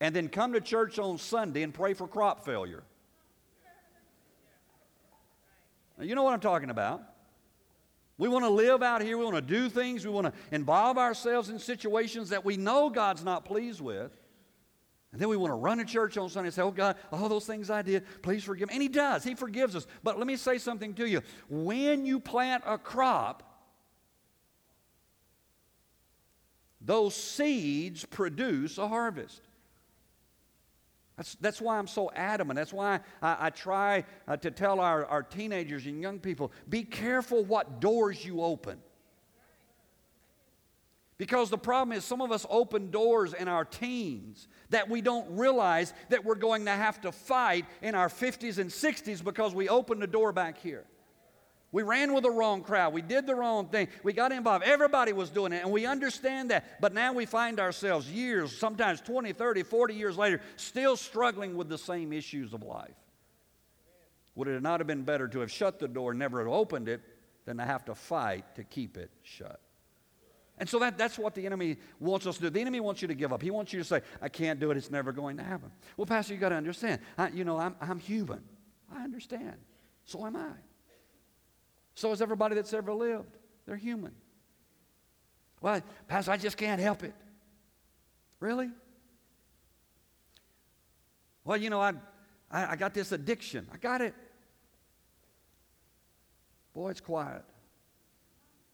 and 0.00 0.14
then 0.14 0.28
come 0.28 0.52
to 0.52 0.60
church 0.60 1.00
on 1.00 1.18
Sunday 1.18 1.64
and 1.64 1.74
pray 1.74 1.94
for 1.94 2.06
crop 2.06 2.44
failure. 2.44 2.84
Now, 5.98 6.04
you 6.04 6.14
know 6.14 6.22
what 6.22 6.32
I'm 6.32 6.38
talking 6.38 6.70
about. 6.70 7.02
We 8.16 8.28
want 8.28 8.44
to 8.44 8.50
live 8.50 8.82
out 8.82 9.02
here. 9.02 9.18
We 9.18 9.24
want 9.24 9.36
to 9.36 9.42
do 9.42 9.68
things. 9.68 10.06
We 10.06 10.12
want 10.12 10.26
to 10.26 10.32
involve 10.52 10.98
ourselves 10.98 11.48
in 11.48 11.58
situations 11.58 12.28
that 12.28 12.44
we 12.44 12.56
know 12.56 12.88
God's 12.88 13.24
not 13.24 13.44
pleased 13.44 13.80
with. 13.80 14.12
And 15.12 15.20
then 15.20 15.28
we 15.28 15.36
want 15.36 15.52
to 15.52 15.56
run 15.56 15.78
to 15.78 15.84
church 15.84 16.16
on 16.16 16.28
Sunday 16.28 16.48
and 16.48 16.54
say, 16.54 16.62
Oh 16.62 16.72
God, 16.72 16.96
all 17.12 17.28
those 17.28 17.46
things 17.46 17.70
I 17.70 17.82
did, 17.82 18.04
please 18.22 18.42
forgive 18.42 18.68
me. 18.68 18.74
And 18.74 18.82
He 18.82 18.88
does, 18.88 19.22
He 19.22 19.34
forgives 19.34 19.76
us. 19.76 19.86
But 20.02 20.18
let 20.18 20.26
me 20.26 20.36
say 20.36 20.58
something 20.58 20.94
to 20.94 21.06
you. 21.06 21.22
When 21.48 22.04
you 22.04 22.18
plant 22.18 22.64
a 22.66 22.78
crop, 22.78 23.42
those 26.80 27.14
seeds 27.14 28.04
produce 28.04 28.76
a 28.78 28.88
harvest. 28.88 29.40
That's, 31.16 31.36
that's 31.36 31.60
why 31.60 31.78
I'm 31.78 31.86
so 31.86 32.10
adamant. 32.14 32.56
That's 32.56 32.72
why 32.72 33.00
I, 33.22 33.46
I 33.46 33.50
try 33.50 34.04
uh, 34.26 34.36
to 34.38 34.50
tell 34.50 34.80
our, 34.80 35.06
our 35.06 35.22
teenagers 35.22 35.86
and 35.86 36.02
young 36.02 36.18
people 36.18 36.50
be 36.68 36.82
careful 36.82 37.44
what 37.44 37.80
doors 37.80 38.24
you 38.24 38.42
open. 38.42 38.78
Because 41.16 41.48
the 41.48 41.58
problem 41.58 41.96
is, 41.96 42.04
some 42.04 42.20
of 42.20 42.32
us 42.32 42.44
open 42.50 42.90
doors 42.90 43.34
in 43.34 43.46
our 43.46 43.64
teens 43.64 44.48
that 44.70 44.90
we 44.90 45.00
don't 45.00 45.38
realize 45.38 45.94
that 46.08 46.24
we're 46.24 46.34
going 46.34 46.64
to 46.64 46.72
have 46.72 47.00
to 47.02 47.12
fight 47.12 47.66
in 47.82 47.94
our 47.94 48.08
50s 48.08 48.58
and 48.58 48.68
60s 48.68 49.22
because 49.22 49.54
we 49.54 49.68
opened 49.68 50.02
the 50.02 50.08
door 50.08 50.32
back 50.32 50.58
here. 50.58 50.84
We 51.74 51.82
ran 51.82 52.14
with 52.14 52.22
the 52.22 52.30
wrong 52.30 52.62
crowd. 52.62 52.92
We 52.92 53.02
did 53.02 53.26
the 53.26 53.34
wrong 53.34 53.66
thing. 53.66 53.88
We 54.04 54.12
got 54.12 54.30
involved. 54.30 54.64
Everybody 54.64 55.12
was 55.12 55.28
doing 55.28 55.52
it, 55.52 55.64
and 55.64 55.72
we 55.72 55.86
understand 55.86 56.52
that. 56.52 56.80
But 56.80 56.94
now 56.94 57.12
we 57.12 57.26
find 57.26 57.58
ourselves 57.58 58.08
years, 58.08 58.56
sometimes 58.56 59.00
20, 59.00 59.32
30, 59.32 59.64
40 59.64 59.94
years 59.94 60.16
later, 60.16 60.40
still 60.54 60.96
struggling 60.96 61.56
with 61.56 61.68
the 61.68 61.76
same 61.76 62.12
issues 62.12 62.52
of 62.52 62.62
life. 62.62 62.94
Would 64.36 64.46
it 64.46 64.62
not 64.62 64.78
have 64.78 64.86
been 64.86 65.02
better 65.02 65.26
to 65.26 65.40
have 65.40 65.50
shut 65.50 65.80
the 65.80 65.88
door, 65.88 66.14
never 66.14 66.38
have 66.38 66.46
opened 66.46 66.88
it, 66.88 67.00
than 67.44 67.56
to 67.56 67.64
have 67.64 67.84
to 67.86 67.96
fight 67.96 68.54
to 68.54 68.62
keep 68.62 68.96
it 68.96 69.10
shut? 69.24 69.60
And 70.58 70.68
so 70.68 70.78
that, 70.78 70.96
that's 70.96 71.18
what 71.18 71.34
the 71.34 71.44
enemy 71.44 71.78
wants 71.98 72.28
us 72.28 72.36
to 72.36 72.42
do. 72.42 72.50
The 72.50 72.60
enemy 72.60 72.78
wants 72.78 73.02
you 73.02 73.08
to 73.08 73.14
give 73.14 73.32
up. 73.32 73.42
He 73.42 73.50
wants 73.50 73.72
you 73.72 73.80
to 73.80 73.84
say, 73.84 74.02
I 74.22 74.28
can't 74.28 74.60
do 74.60 74.70
it. 74.70 74.76
It's 74.76 74.92
never 74.92 75.10
going 75.10 75.38
to 75.38 75.42
happen. 75.42 75.72
Well, 75.96 76.06
Pastor, 76.06 76.34
you 76.34 76.38
got 76.38 76.50
to 76.50 76.54
understand. 76.54 77.00
I, 77.18 77.30
you 77.30 77.44
know, 77.44 77.58
I'm, 77.58 77.74
I'm 77.80 77.98
human. 77.98 78.44
I 78.94 79.02
understand. 79.02 79.56
So 80.04 80.24
am 80.24 80.36
I. 80.36 80.52
So 81.94 82.12
is 82.12 82.20
everybody 82.20 82.54
that's 82.54 82.72
ever 82.72 82.92
lived. 82.92 83.36
They're 83.66 83.76
human. 83.76 84.12
Well, 85.60 85.80
Pastor, 86.08 86.32
I 86.32 86.36
just 86.36 86.56
can't 86.56 86.80
help 86.80 87.02
it. 87.02 87.14
Really? 88.40 88.70
Well, 91.44 91.56
you 91.56 91.70
know, 91.70 91.80
I, 91.80 91.92
I, 92.50 92.72
I 92.72 92.76
got 92.76 92.94
this 92.94 93.12
addiction. 93.12 93.66
I 93.72 93.76
got 93.76 94.00
it. 94.00 94.14
Boy, 96.74 96.90
it's 96.90 97.00
quiet. 97.00 97.42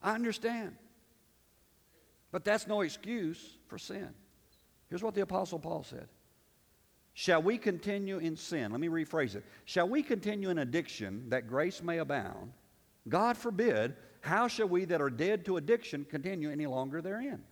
I 0.03 0.15
understand. 0.15 0.75
But 2.33 2.45
that's 2.45 2.67
no 2.67 2.81
excuse 2.81 3.59
for 3.69 3.79
sin. 3.79 4.09
Here's 4.89 5.03
what 5.03 5.15
the 5.15 5.21
Apostle 5.21 5.59
Paul 5.59 5.85
said 5.85 6.09
Shall 7.13 7.43
we 7.43 7.59
continue 7.59 8.19
in 8.19 8.37
sin? 8.37 8.73
Let 8.73 8.81
me 8.81 8.89
rephrase 8.89 9.35
it. 9.35 9.45
Shall 9.65 9.89
we 9.89 10.03
continue 10.03 10.49
in 10.51 10.59
addiction 10.59 11.29
that 11.29 11.49
grace 11.49 11.83
may 11.83 11.99
abound? 11.99 12.53
God 13.09 13.37
forbid, 13.37 13.95
how 14.21 14.49
shall 14.49 14.69
we 14.69 14.85
that 14.87 15.01
are 15.01 15.11
dead 15.11 15.45
to 15.47 15.57
addiction 15.57 16.05
continue 16.05 16.51
any 16.51 16.67
longer 16.67 17.01
therein? 17.01 17.43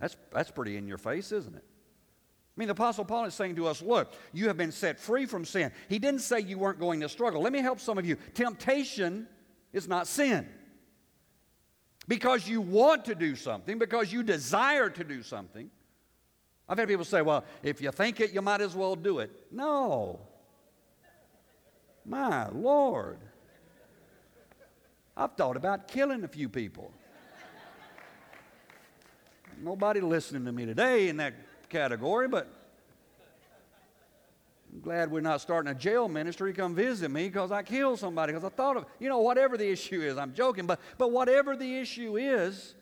That's, 0.00 0.16
that's 0.32 0.50
pretty 0.50 0.76
in 0.76 0.86
your 0.86 0.98
face, 0.98 1.32
isn't 1.32 1.54
it? 1.54 1.64
I 1.64 2.60
mean, 2.60 2.68
the 2.68 2.72
Apostle 2.72 3.04
Paul 3.04 3.26
is 3.26 3.34
saying 3.34 3.56
to 3.56 3.66
us, 3.66 3.82
look, 3.82 4.14
you 4.32 4.48
have 4.48 4.56
been 4.56 4.72
set 4.72 4.98
free 4.98 5.26
from 5.26 5.44
sin. 5.44 5.72
He 5.88 5.98
didn't 5.98 6.20
say 6.20 6.40
you 6.40 6.58
weren't 6.58 6.78
going 6.78 7.00
to 7.00 7.08
struggle. 7.08 7.42
Let 7.42 7.52
me 7.52 7.60
help 7.60 7.80
some 7.80 7.98
of 7.98 8.06
you. 8.06 8.16
Temptation 8.32 9.28
is 9.74 9.86
not 9.86 10.06
sin 10.06 10.48
because 12.08 12.48
you 12.48 12.62
want 12.62 13.04
to 13.06 13.14
do 13.14 13.36
something, 13.36 13.78
because 13.78 14.10
you 14.10 14.22
desire 14.22 14.88
to 14.88 15.04
do 15.04 15.22
something. 15.22 15.70
I've 16.68 16.78
had 16.78 16.88
people 16.88 17.04
say, 17.04 17.20
well, 17.20 17.44
if 17.62 17.80
you 17.80 17.90
think 17.92 18.20
it, 18.20 18.32
you 18.32 18.40
might 18.42 18.60
as 18.60 18.74
well 18.74 18.96
do 18.96 19.18
it. 19.18 19.30
No. 19.52 20.20
My 22.04 22.48
Lord. 22.48 23.18
I've 25.16 25.32
thought 25.32 25.56
about 25.56 25.88
killing 25.88 26.24
a 26.24 26.28
few 26.28 26.48
people. 26.48 26.92
Nobody 29.58 30.00
listening 30.00 30.44
to 30.44 30.52
me 30.52 30.66
today 30.66 31.08
in 31.08 31.16
that 31.16 31.32
category, 31.70 32.28
but 32.28 32.46
I'm 34.72 34.80
glad 34.80 35.10
we're 35.10 35.22
not 35.22 35.40
starting 35.40 35.70
a 35.70 35.74
jail 35.74 36.08
ministry. 36.08 36.52
Come 36.52 36.74
visit 36.74 37.10
me 37.10 37.28
because 37.28 37.50
I 37.50 37.62
killed 37.62 37.98
somebody 37.98 38.34
because 38.34 38.44
I 38.44 38.50
thought 38.50 38.76
of, 38.76 38.86
you 38.98 39.08
know, 39.08 39.20
whatever 39.20 39.56
the 39.56 39.66
issue 39.66 40.02
is. 40.02 40.18
I'm 40.18 40.34
joking, 40.34 40.66
but, 40.66 40.78
but 40.98 41.10
whatever 41.10 41.56
the 41.56 41.78
issue 41.78 42.18
is, 42.18 42.74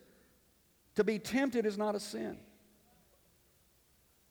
to 0.96 1.04
be 1.04 1.20
tempted 1.20 1.66
is 1.66 1.78
not 1.78 1.94
a 1.94 2.00
sin. 2.00 2.36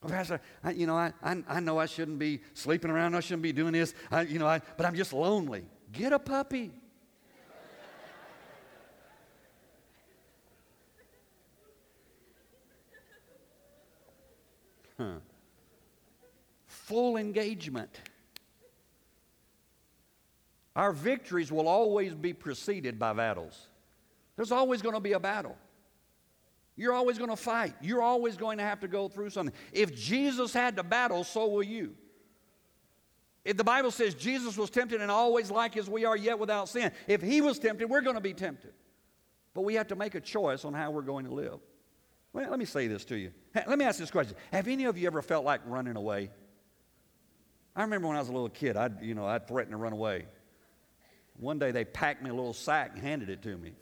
Pastor, 0.05 0.41
I, 0.61 0.71
you 0.71 0.85
know, 0.85 0.97
I, 0.97 1.13
I, 1.23 1.41
I, 1.47 1.59
know 1.61 1.79
I 1.79 1.85
shouldn't 1.85 2.19
be 2.19 2.41
sleeping 2.53 2.91
around. 2.91 3.15
I 3.15 3.21
shouldn't 3.21 3.41
be 3.41 3.53
doing 3.53 3.71
this. 3.71 3.93
I, 4.11 4.21
you 4.23 4.37
know, 4.37 4.47
I, 4.47 4.59
but 4.75 4.85
I'm 4.85 4.95
just 4.95 5.13
lonely. 5.13 5.63
Get 5.93 6.11
a 6.11 6.19
puppy. 6.19 6.71
Huh 14.97 15.19
full 16.73 17.17
engagement. 17.17 18.01
Our 20.75 20.91
victories 20.91 21.51
will 21.51 21.67
always 21.67 22.13
be 22.15 22.33
preceded 22.33 22.97
by 22.97 23.13
battles. 23.13 23.67
There's 24.35 24.51
always 24.51 24.81
going 24.81 24.95
to 24.95 25.01
be 25.01 25.13
a 25.13 25.19
battle. 25.19 25.55
You're 26.75 26.93
always 26.93 27.19
going 27.19 27.29
to 27.29 27.35
fight. 27.35 27.75
You're 27.81 28.01
always 28.01 28.35
going 28.35 28.57
to 28.57 28.63
have 28.63 28.79
to 28.79 28.87
go 28.87 29.07
through 29.07 29.29
something. 29.29 29.55
If 29.71 29.95
Jesus 29.95 30.51
had 30.51 30.75
to 30.77 30.83
battle, 30.83 31.23
so 31.23 31.47
will 31.47 31.63
you. 31.63 31.95
If 33.45 33.57
the 33.57 33.63
Bible 33.63 33.91
says 33.91 34.15
Jesus 34.15 34.57
was 34.57 34.69
tempted 34.71 34.99
and 35.01 35.11
always 35.11 35.51
like 35.51 35.77
as 35.77 35.89
we 35.89 36.05
are, 36.05 36.17
yet 36.17 36.39
without 36.39 36.69
sin, 36.69 36.91
if 37.07 37.21
he 37.21 37.41
was 37.41 37.59
tempted, 37.59 37.89
we're 37.89 38.01
going 38.01 38.15
to 38.15 38.21
be 38.21 38.33
tempted. 38.33 38.73
But 39.53 39.61
we 39.61 39.75
have 39.75 39.87
to 39.87 39.95
make 39.95 40.15
a 40.15 40.21
choice 40.21 40.65
on 40.65 40.73
how 40.73 40.89
we're 40.89 41.01
going 41.01 41.25
to 41.25 41.33
live. 41.33 41.59
Well, 42.33 42.49
let 42.49 42.57
me 42.57 42.65
say 42.65 42.87
this 42.87 43.05
to 43.05 43.15
you. 43.15 43.31
Let 43.55 43.77
me 43.77 43.85
ask 43.85 43.99
this 43.99 44.11
question 44.11 44.35
Have 44.51 44.67
any 44.67 44.85
of 44.85 44.97
you 44.97 45.07
ever 45.07 45.21
felt 45.21 45.45
like 45.45 45.61
running 45.65 45.95
away? 45.95 46.31
I 47.75 47.81
remember 47.81 48.07
when 48.07 48.17
I 48.17 48.19
was 48.19 48.29
a 48.29 48.33
little 48.33 48.49
kid, 48.49 48.77
I'd, 48.77 49.01
you 49.01 49.15
know, 49.15 49.25
I'd 49.25 49.47
threaten 49.47 49.71
to 49.71 49.77
run 49.77 49.93
away. 49.93 50.25
One 51.39 51.57
day 51.57 51.71
they 51.71 51.85
packed 51.85 52.21
me 52.21 52.29
a 52.29 52.33
little 52.33 52.53
sack 52.53 52.91
and 52.93 53.01
handed 53.01 53.29
it 53.29 53.41
to 53.43 53.57
me. 53.57 53.73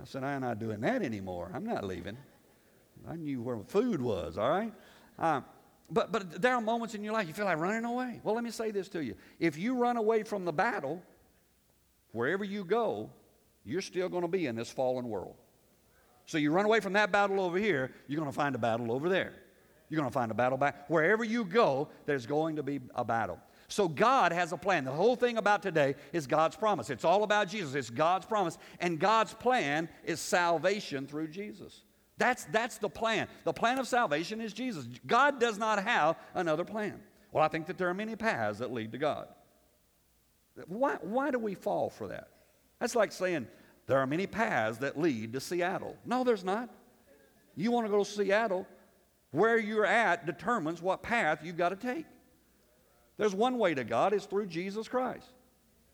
I 0.00 0.04
said, 0.04 0.22
I'm 0.22 0.42
not 0.42 0.58
doing 0.58 0.80
that 0.80 1.02
anymore. 1.02 1.50
I'm 1.54 1.64
not 1.64 1.84
leaving. 1.84 2.18
I 3.08 3.16
knew 3.16 3.40
where 3.40 3.58
food 3.60 4.02
was, 4.02 4.36
all 4.36 4.50
right? 4.50 4.72
Uh, 5.18 5.40
but, 5.90 6.12
but 6.12 6.42
there 6.42 6.54
are 6.54 6.60
moments 6.60 6.94
in 6.94 7.02
your 7.02 7.14
life 7.14 7.28
you 7.28 7.32
feel 7.32 7.46
like 7.46 7.58
running 7.58 7.84
away. 7.84 8.20
Well, 8.22 8.34
let 8.34 8.44
me 8.44 8.50
say 8.50 8.70
this 8.70 8.90
to 8.90 9.02
you. 9.02 9.14
If 9.40 9.56
you 9.56 9.76
run 9.76 9.96
away 9.96 10.22
from 10.22 10.44
the 10.44 10.52
battle, 10.52 11.02
wherever 12.12 12.44
you 12.44 12.64
go, 12.64 13.10
you're 13.64 13.80
still 13.80 14.10
going 14.10 14.22
to 14.22 14.28
be 14.28 14.46
in 14.46 14.56
this 14.56 14.70
fallen 14.70 15.08
world. 15.08 15.36
So 16.26 16.38
you 16.38 16.50
run 16.50 16.64
away 16.64 16.80
from 16.80 16.92
that 16.94 17.12
battle 17.12 17.40
over 17.40 17.56
here, 17.56 17.92
you're 18.08 18.18
going 18.20 18.30
to 18.30 18.36
find 18.36 18.54
a 18.54 18.58
battle 18.58 18.92
over 18.92 19.08
there. 19.08 19.32
You're 19.88 20.00
going 20.00 20.10
to 20.10 20.14
find 20.14 20.32
a 20.32 20.34
battle 20.34 20.58
back. 20.58 20.90
Wherever 20.90 21.22
you 21.22 21.44
go, 21.44 21.88
there's 22.06 22.26
going 22.26 22.56
to 22.56 22.62
be 22.64 22.80
a 22.96 23.04
battle. 23.04 23.38
So 23.68 23.88
God 23.88 24.32
has 24.32 24.52
a 24.52 24.56
plan. 24.56 24.84
The 24.84 24.92
whole 24.92 25.16
thing 25.16 25.38
about 25.38 25.62
today 25.62 25.94
is 26.12 26.26
God's 26.26 26.56
promise. 26.56 26.90
It's 26.90 27.04
all 27.04 27.22
about 27.22 27.48
Jesus. 27.48 27.74
It's 27.74 27.90
God's 27.90 28.26
promise. 28.26 28.58
And 28.80 28.98
God's 28.98 29.34
plan 29.34 29.88
is 30.04 30.20
salvation 30.20 31.06
through 31.06 31.28
Jesus. 31.28 31.82
That's, 32.18 32.44
that's 32.46 32.78
the 32.78 32.88
plan. 32.88 33.28
The 33.44 33.52
plan 33.52 33.78
of 33.78 33.86
salvation 33.86 34.40
is 34.40 34.52
Jesus. 34.52 34.88
God 35.06 35.38
does 35.38 35.58
not 35.58 35.82
have 35.82 36.16
another 36.34 36.64
plan. 36.64 37.00
Well, 37.32 37.44
I 37.44 37.48
think 37.48 37.66
that 37.66 37.78
there 37.78 37.88
are 37.88 37.94
many 37.94 38.16
paths 38.16 38.58
that 38.58 38.72
lead 38.72 38.92
to 38.92 38.98
God. 38.98 39.28
Why, 40.66 40.96
why 41.02 41.30
do 41.30 41.38
we 41.38 41.54
fall 41.54 41.90
for 41.90 42.08
that? 42.08 42.28
That's 42.80 42.96
like 42.96 43.12
saying 43.12 43.46
there 43.86 43.98
are 43.98 44.06
many 44.06 44.26
paths 44.26 44.78
that 44.78 44.98
lead 44.98 45.32
to 45.32 45.40
Seattle. 45.40 45.96
No, 46.04 46.24
there's 46.24 46.44
not. 46.44 46.70
You 47.56 47.70
want 47.70 47.86
to 47.86 47.90
go 47.90 48.04
to 48.04 48.10
Seattle, 48.10 48.66
where 49.30 49.58
you're 49.58 49.86
at 49.86 50.26
determines 50.26 50.82
what 50.82 51.02
path 51.02 51.40
you've 51.42 51.56
got 51.56 51.70
to 51.70 51.76
take. 51.76 52.06
There's 53.16 53.34
one 53.34 53.58
way 53.58 53.74
to 53.74 53.84
God, 53.84 54.12
it's 54.12 54.26
through 54.26 54.46
Jesus 54.46 54.88
Christ. 54.88 55.30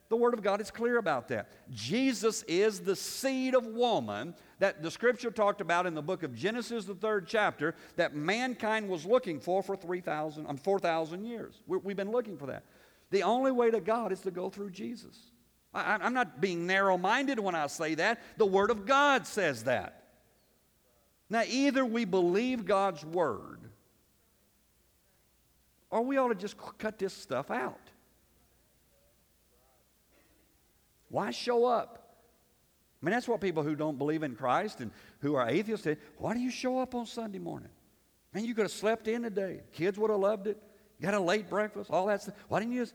The 0.09 0.17
Word 0.17 0.35
of 0.35 0.43
God 0.43 0.61
is 0.61 0.71
clear 0.71 0.99
about 0.99 1.29
that. 1.29 1.49
Jesus 1.71 2.43
is 2.43 2.81
the 2.81 2.95
seed 2.95 3.55
of 3.55 3.65
woman 3.65 4.35
that 4.59 4.83
the 4.83 4.91
Scripture 4.91 5.31
talked 5.31 5.63
about 5.63 5.87
in 5.87 5.95
the 5.95 6.03
book 6.03 6.23
of 6.23 6.35
Genesis, 6.35 6.85
the 6.85 6.95
third 6.95 7.27
chapter, 7.27 7.75
that 7.97 8.15
mankind 8.15 8.91
was 8.91 9.07
looking 9.07 9.41
for 9.41 9.63
for 9.63 9.75
3,000, 9.75 10.47
um, 10.47 10.59
4,000 10.59 11.25
years. 11.25 11.63
we 11.67 11.79
have 11.93 11.97
been 11.97 12.11
looking 12.11 12.37
for 12.37 12.47
that. 12.47 12.65
The 13.11 13.23
only 13.23 13.53
way 13.53 13.71
to 13.71 13.81
God 13.81 14.13
is 14.13 14.21
to 14.21 14.31
go 14.31 14.51
through 14.51 14.71
Jesus. 14.71 15.32
I'm 15.75 16.13
not 16.13 16.41
being 16.41 16.67
narrow 16.67 16.99
minded 16.99 17.39
when 17.39 17.55
I 17.55 17.67
say 17.67 17.95
that. 17.95 18.21
The 18.37 18.47
Word 18.47 18.71
of 18.71 18.87
God 18.87 19.27
says 19.27 19.65
that. 19.65 20.05
Now, 21.31 21.45
either 21.49 21.85
we 21.85 22.05
believe 22.05 22.67
God's 22.67 23.05
Word 23.05 23.61
or 25.91 26.03
we 26.03 26.19
ought 26.19 26.29
to 26.29 26.35
just 26.35 26.57
cut 26.79 26.99
this 26.99 27.15
stuff 27.15 27.51
out. 27.51 27.81
Why 31.09 31.31
show 31.31 31.67
up? 31.67 31.99
I 33.01 33.07
mean, 33.07 33.13
that's 33.13 33.29
what 33.29 33.41
people 33.41 33.63
who 33.63 33.75
don't 33.75 33.99
believe 33.99 34.23
in 34.23 34.35
Christ 34.35 34.81
and 34.81 34.91
who 35.21 35.35
are 35.35 35.49
atheists 35.49 35.85
say. 35.85 35.97
Why 36.17 36.35
do 36.35 36.41
you 36.41 36.51
show 36.51 36.79
up 36.79 36.95
on 36.95 37.05
Sunday 37.05 37.39
morning? 37.39 37.69
Man, 38.33 38.45
you 38.45 38.55
could 38.55 38.63
have 38.63 38.73
slept 38.73 39.09
in 39.09 39.23
today. 39.23 39.61
Kids 39.73 39.99
would 39.99 40.11
have 40.11 40.21
loved 40.21 40.47
it. 40.47 40.63
You 40.99 41.05
got 41.07 41.15
a 41.15 41.21
late 41.21 41.51
breakfast, 41.51 41.91
all 41.91 42.07
that 42.07 42.23
stuff. 42.23 42.35
Why 42.49 42.61
didn't 42.61 42.73
you 42.73 42.83
just? 42.83 42.95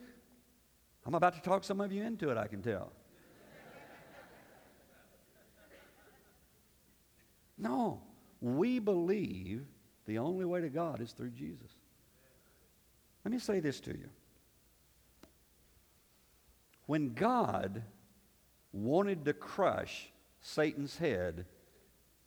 I'm 1.08 1.16
about 1.16 1.36
to 1.36 1.42
talk 1.42 1.64
some 1.64 1.80
of 1.80 1.94
you 1.94 2.04
into 2.04 2.30
it, 2.32 2.38
I 2.38 2.48
can 2.48 2.62
tell. 2.62 2.92
No, 7.58 8.02
we 8.42 8.80
believe 8.80 9.66
the 10.06 10.20
only 10.20 10.44
way 10.44 10.60
to 10.60 10.70
God 10.70 11.00
is 11.00 11.14
through 11.14 11.30
Jesus. 11.30 11.72
Let 13.24 13.32
me 13.32 13.40
say 13.40 13.62
this 13.62 13.80
to 13.82 13.92
you. 13.92 14.10
When 16.88 17.14
God 17.14 17.84
wanted 18.74 19.24
to 19.26 19.34
crush 19.34 20.10
Satan's 20.42 20.98
head, 20.98 21.46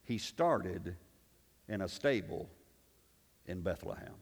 he 0.04 0.16
started 0.16 0.96
in 1.68 1.82
a 1.82 1.88
stable 1.88 2.48
in 3.46 3.60
Bethlehem. 3.60 4.14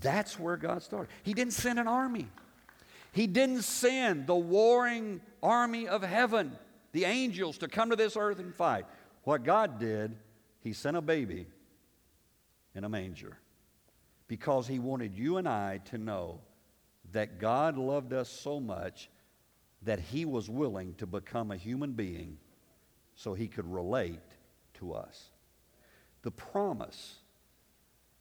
That's 0.00 0.38
where 0.38 0.56
God 0.56 0.82
started. 0.82 1.10
He 1.24 1.34
didn't 1.34 1.54
send 1.54 1.80
an 1.80 1.88
army. 1.88 2.28
He 3.12 3.26
didn't 3.26 3.62
send 3.62 4.26
the 4.26 4.36
warring 4.36 5.20
army 5.42 5.88
of 5.88 6.02
heaven, 6.02 6.56
the 6.92 7.04
angels, 7.04 7.58
to 7.58 7.68
come 7.68 7.90
to 7.90 7.96
this 7.96 8.16
earth 8.16 8.38
and 8.38 8.54
fight. 8.54 8.86
What 9.24 9.44
God 9.44 9.78
did, 9.78 10.16
He 10.60 10.72
sent 10.72 10.96
a 10.96 11.00
baby 11.00 11.46
in 12.74 12.84
a 12.84 12.88
manger 12.88 13.38
because 14.28 14.66
He 14.66 14.78
wanted 14.78 15.16
you 15.16 15.38
and 15.38 15.48
I 15.48 15.78
to 15.86 15.98
know 15.98 16.40
that 17.12 17.38
God 17.38 17.76
loved 17.76 18.12
us 18.12 18.28
so 18.28 18.60
much 18.60 19.10
that 19.82 20.00
he 20.00 20.24
was 20.24 20.48
willing 20.48 20.94
to 20.94 21.06
become 21.06 21.50
a 21.50 21.56
human 21.56 21.92
being 21.92 22.38
so 23.14 23.34
he 23.34 23.48
could 23.48 23.70
relate 23.70 24.20
to 24.74 24.92
us. 24.92 25.30
The 26.22 26.30
promise 26.30 27.16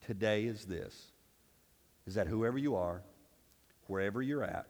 today 0.05 0.45
is 0.45 0.65
this 0.65 1.11
is 2.05 2.15
that 2.15 2.27
whoever 2.27 2.57
you 2.57 2.75
are, 2.75 3.03
wherever 3.87 4.21
you're 4.21 4.43
at, 4.43 4.67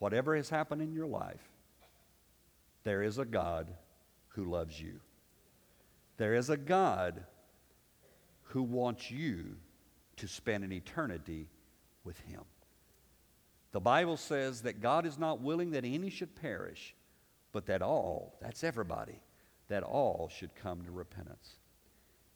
whatever 0.00 0.34
has 0.34 0.50
happened 0.50 0.82
in 0.82 0.92
your 0.92 1.06
life, 1.06 1.48
there 2.82 3.02
is 3.02 3.18
a 3.18 3.24
God 3.24 3.68
who 4.28 4.44
loves 4.44 4.80
you. 4.80 4.98
There 6.16 6.34
is 6.34 6.50
a 6.50 6.56
God 6.56 7.22
who 8.42 8.62
wants 8.62 9.10
you 9.10 9.56
to 10.16 10.26
spend 10.26 10.64
an 10.64 10.72
eternity 10.72 11.46
with 12.02 12.18
him. 12.20 12.42
The 13.72 13.80
Bible 13.80 14.16
says 14.16 14.62
that 14.62 14.80
God 14.80 15.06
is 15.06 15.18
not 15.18 15.40
willing 15.40 15.70
that 15.70 15.84
any 15.84 16.10
should 16.10 16.34
perish, 16.34 16.94
but 17.52 17.66
that 17.66 17.82
all, 17.82 18.36
that's 18.40 18.64
everybody, 18.64 19.20
that 19.68 19.82
all 19.82 20.28
should 20.34 20.54
come 20.56 20.82
to 20.82 20.90
repentance. 20.90 21.56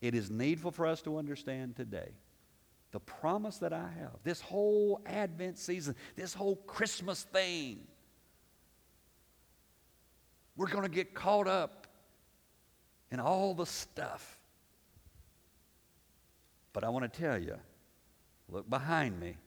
It 0.00 0.14
is 0.14 0.30
needful 0.30 0.70
for 0.70 0.86
us 0.86 1.02
to 1.02 1.18
understand 1.18 1.76
today 1.76 2.10
the 2.94 3.00
promise 3.00 3.56
that 3.56 3.72
I 3.72 3.88
have, 3.98 4.12
this 4.22 4.40
whole 4.40 5.00
Advent 5.04 5.58
season, 5.58 5.96
this 6.14 6.32
whole 6.32 6.54
Christmas 6.54 7.24
thing. 7.24 7.80
We're 10.56 10.68
going 10.68 10.84
to 10.84 10.88
get 10.88 11.12
caught 11.12 11.48
up 11.48 11.88
in 13.10 13.18
all 13.18 13.52
the 13.52 13.66
stuff. 13.66 14.38
But 16.72 16.84
I 16.84 16.88
want 16.90 17.12
to 17.12 17.20
tell 17.20 17.36
you 17.36 17.56
look 18.48 18.70
behind 18.70 19.18
me. 19.18 19.38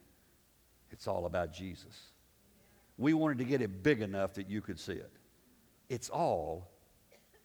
It's 0.92 1.08
all 1.08 1.26
about 1.26 1.54
Jesus. 1.54 1.98
We 2.98 3.14
wanted 3.14 3.38
to 3.38 3.46
get 3.46 3.62
it 3.62 3.82
big 3.82 4.02
enough 4.02 4.34
that 4.34 4.50
you 4.50 4.60
could 4.60 4.78
see 4.78 4.92
it. 4.92 5.12
It's 5.88 6.10
all 6.10 6.70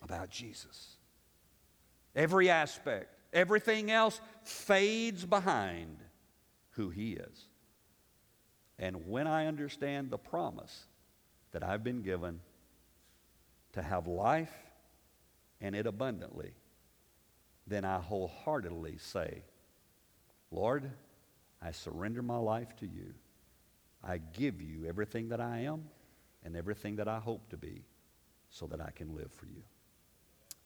about 0.02 0.30
Jesus. 0.30 0.96
Every 2.16 2.50
aspect, 2.50 3.11
everything 3.32 3.90
else 3.90 4.20
fades 4.42 5.24
behind 5.24 5.98
who 6.70 6.90
He 6.90 7.12
is. 7.12 7.46
And 8.78 9.08
when 9.08 9.26
I 9.26 9.46
understand 9.46 10.10
the 10.10 10.18
promise 10.18 10.86
that 11.52 11.62
I've 11.62 11.84
been 11.84 12.02
given 12.02 12.40
to 13.72 13.82
have 13.82 14.06
life 14.06 14.52
and 15.60 15.76
it 15.76 15.86
abundantly, 15.86 16.52
then 17.66 17.84
I 17.84 17.98
wholeheartedly 17.98 18.98
say, 18.98 19.42
Lord, 20.50 20.90
I 21.62 21.70
surrender 21.70 22.22
my 22.22 22.36
life 22.36 22.74
to 22.76 22.86
you. 22.86 23.14
I 24.02 24.18
give 24.18 24.60
you 24.60 24.86
everything 24.86 25.28
that 25.28 25.40
I 25.40 25.60
am 25.60 25.84
and 26.44 26.56
everything 26.56 26.96
that 26.96 27.06
I 27.06 27.18
hope 27.18 27.48
to 27.50 27.56
be 27.56 27.84
so 28.50 28.66
that 28.66 28.80
I 28.80 28.90
can 28.90 29.14
live 29.14 29.30
for 29.32 29.46
you. 29.46 29.62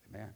Amen. 0.08 0.32